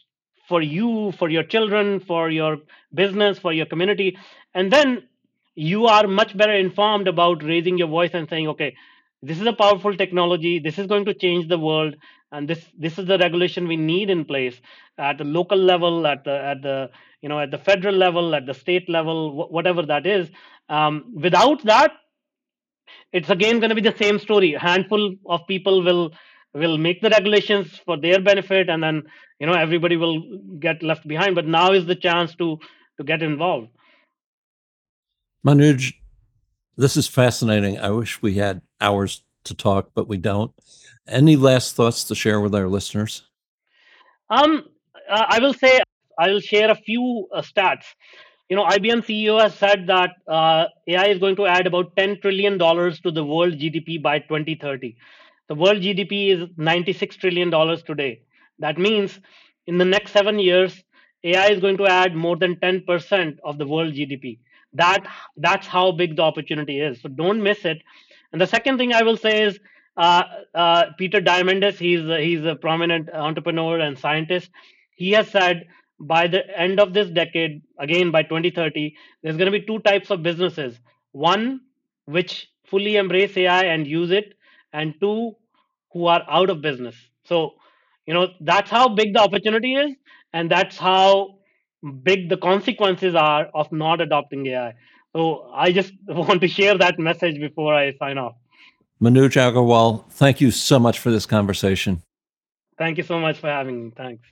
for 0.47 0.61
you 0.61 1.11
for 1.13 1.29
your 1.29 1.43
children 1.43 1.99
for 1.99 2.29
your 2.29 2.57
business 2.93 3.39
for 3.39 3.53
your 3.53 3.65
community. 3.65 4.17
And 4.53 4.71
then 4.71 5.07
you 5.55 5.87
are 5.87 6.07
much 6.07 6.35
better 6.37 6.53
informed 6.53 7.07
about 7.07 7.43
raising 7.43 7.77
your 7.77 7.87
voice 7.87 8.11
and 8.13 8.29
saying 8.29 8.47
okay 8.49 8.75
this 9.21 9.39
is 9.39 9.45
a 9.45 9.53
powerful 9.53 9.95
technology. 9.95 10.59
This 10.59 10.79
is 10.79 10.87
going 10.87 11.05
to 11.05 11.13
change 11.13 11.47
the 11.47 11.59
world 11.59 11.95
and 12.31 12.47
this 12.47 12.65
this 12.77 12.97
is 12.97 13.05
the 13.05 13.17
regulation 13.17 13.67
we 13.67 13.75
need 13.75 14.09
in 14.09 14.25
place 14.25 14.59
at 14.97 15.17
the 15.17 15.23
local 15.23 15.57
level 15.57 16.07
at 16.07 16.23
the 16.23 16.35
at 16.51 16.61
the 16.61 16.89
you 17.21 17.29
know 17.29 17.39
at 17.39 17.51
the 17.51 17.57
federal 17.57 17.95
level 17.95 18.33
at 18.33 18.45
the 18.45 18.53
state 18.53 18.87
level 18.89 19.31
wh- 19.31 19.51
whatever 19.51 19.83
that 19.83 20.05
is. 20.05 20.29
Um, 20.69 21.13
without 21.13 21.63
that 21.65 21.91
it's 23.11 23.29
again 23.29 23.59
going 23.59 23.69
to 23.69 23.75
be 23.75 23.81
the 23.81 23.97
same 23.97 24.19
story. 24.19 24.53
A 24.53 24.59
handful 24.59 25.15
of 25.27 25.41
people 25.47 25.83
will 25.83 26.11
will 26.53 26.77
make 26.77 27.01
the 27.01 27.09
regulations 27.09 27.79
for 27.85 27.97
their 27.97 28.19
benefit 28.21 28.69
and 28.69 28.81
then 28.81 29.03
you 29.39 29.47
know 29.47 29.53
everybody 29.53 29.97
will 29.97 30.21
get 30.59 30.81
left 30.81 31.07
behind. 31.07 31.35
But 31.35 31.47
now 31.47 31.71
is 31.71 31.85
the 31.85 31.95
chance 31.95 32.35
to 32.35 32.59
to 32.97 33.03
get 33.03 33.21
involved. 33.21 33.69
Manuj, 35.45 35.93
this 36.77 36.97
is 36.97 37.07
fascinating. 37.07 37.79
I 37.79 37.89
wish 37.89 38.21
we 38.21 38.35
had 38.35 38.61
hours 38.79 39.23
to 39.45 39.53
talk, 39.53 39.91
but 39.93 40.07
we 40.07 40.17
don't. 40.17 40.51
Any 41.07 41.35
last 41.35 41.75
thoughts 41.75 42.03
to 42.05 42.15
share 42.15 42.39
with 42.39 42.55
our 42.55 42.67
listeners? 42.67 43.23
um 44.31 44.63
i 45.09 45.39
will 45.39 45.53
say 45.53 45.79
i 46.17 46.27
will 46.29 46.39
share 46.39 46.71
a 46.71 46.75
few 46.89 47.27
uh, 47.33 47.41
stats 47.41 47.93
you 48.49 48.55
know 48.55 48.65
ibm 48.77 49.01
ceo 49.07 49.39
has 49.41 49.53
said 49.63 49.85
that 49.87 50.11
uh, 50.27 50.65
ai 50.87 51.07
is 51.15 51.19
going 51.23 51.35
to 51.41 51.45
add 51.45 51.67
about 51.67 51.95
10 51.97 52.19
trillion 52.21 52.57
dollars 52.57 52.99
to 53.01 53.11
the 53.11 53.25
world 53.31 53.59
gdp 53.63 54.01
by 54.01 54.17
2030 54.19 54.95
the 55.49 55.55
world 55.63 55.81
gdp 55.87 56.21
is 56.35 56.47
96 56.57 57.17
trillion 57.17 57.49
dollars 57.49 57.83
today 57.83 58.21
that 58.59 58.77
means 58.77 59.19
in 59.67 59.77
the 59.77 59.89
next 59.93 60.19
7 60.21 60.39
years 60.39 60.81
ai 61.31 61.47
is 61.55 61.59
going 61.65 61.77
to 61.83 61.87
add 61.95 62.15
more 62.15 62.37
than 62.43 62.55
10% 62.55 63.37
of 63.43 63.57
the 63.57 63.67
world 63.73 63.93
gdp 63.93 64.39
that 64.73 65.05
that's 65.37 65.67
how 65.67 65.91
big 65.91 66.15
the 66.15 66.21
opportunity 66.23 66.79
is. 66.79 67.01
So 67.01 67.09
don't 67.09 67.43
miss 67.43 67.65
it. 67.65 67.81
And 68.31 68.39
the 68.41 68.47
second 68.47 68.77
thing 68.77 68.93
i 68.93 69.03
will 69.03 69.17
say 69.17 69.43
is 69.43 69.59
uh, 69.97 70.23
uh, 70.55 70.83
peter 70.97 71.19
diamandis 71.19 71.77
he's 71.77 72.01
a, 72.05 72.19
he's 72.23 72.45
a 72.45 72.55
prominent 72.55 73.09
entrepreneur 73.13 73.79
and 73.79 73.97
scientist. 73.97 74.49
He 74.95 75.11
has 75.11 75.27
said 75.29 75.67
by 75.99 76.27
the 76.27 76.41
end 76.57 76.79
of 76.79 76.93
this 76.93 77.09
decade 77.09 77.61
again 77.79 78.11
by 78.11 78.23
2030 78.23 78.95
there's 79.21 79.37
going 79.37 79.51
to 79.51 79.59
be 79.59 79.65
two 79.65 79.79
types 79.79 80.09
of 80.11 80.23
businesses. 80.23 80.79
One 81.11 81.61
which 82.05 82.47
fully 82.65 82.95
embrace 82.95 83.35
ai 83.37 83.63
and 83.65 83.85
use 83.85 84.11
it 84.11 84.33
and 84.73 84.95
two 85.01 85.35
who 85.91 86.07
are 86.07 86.23
out 86.29 86.49
of 86.49 86.61
business. 86.61 86.95
So 87.25 87.55
you 88.05 88.13
know 88.13 88.29
that's 88.39 88.69
how 88.69 88.89
big 88.89 89.13
the 89.13 89.19
opportunity 89.21 89.75
is 89.75 89.91
and 90.33 90.49
that's 90.49 90.77
how 90.77 91.39
big 92.03 92.29
the 92.29 92.37
consequences 92.37 93.15
are 93.15 93.49
of 93.53 93.71
not 93.71 94.01
adopting 94.01 94.45
AI. 94.47 94.73
So 95.15 95.51
I 95.53 95.71
just 95.71 95.93
want 96.07 96.41
to 96.41 96.47
share 96.47 96.77
that 96.77 96.99
message 96.99 97.39
before 97.39 97.73
I 97.75 97.93
sign 97.97 98.17
off. 98.17 98.35
Manuj 99.01 99.35
Aggarwal, 99.35 100.05
thank 100.11 100.39
you 100.41 100.51
so 100.51 100.77
much 100.77 100.99
for 100.99 101.09
this 101.09 101.25
conversation. 101.25 102.03
Thank 102.77 102.97
you 102.97 103.03
so 103.03 103.19
much 103.19 103.39
for 103.39 103.47
having 103.47 103.85
me. 103.85 103.91
Thanks. 103.95 104.23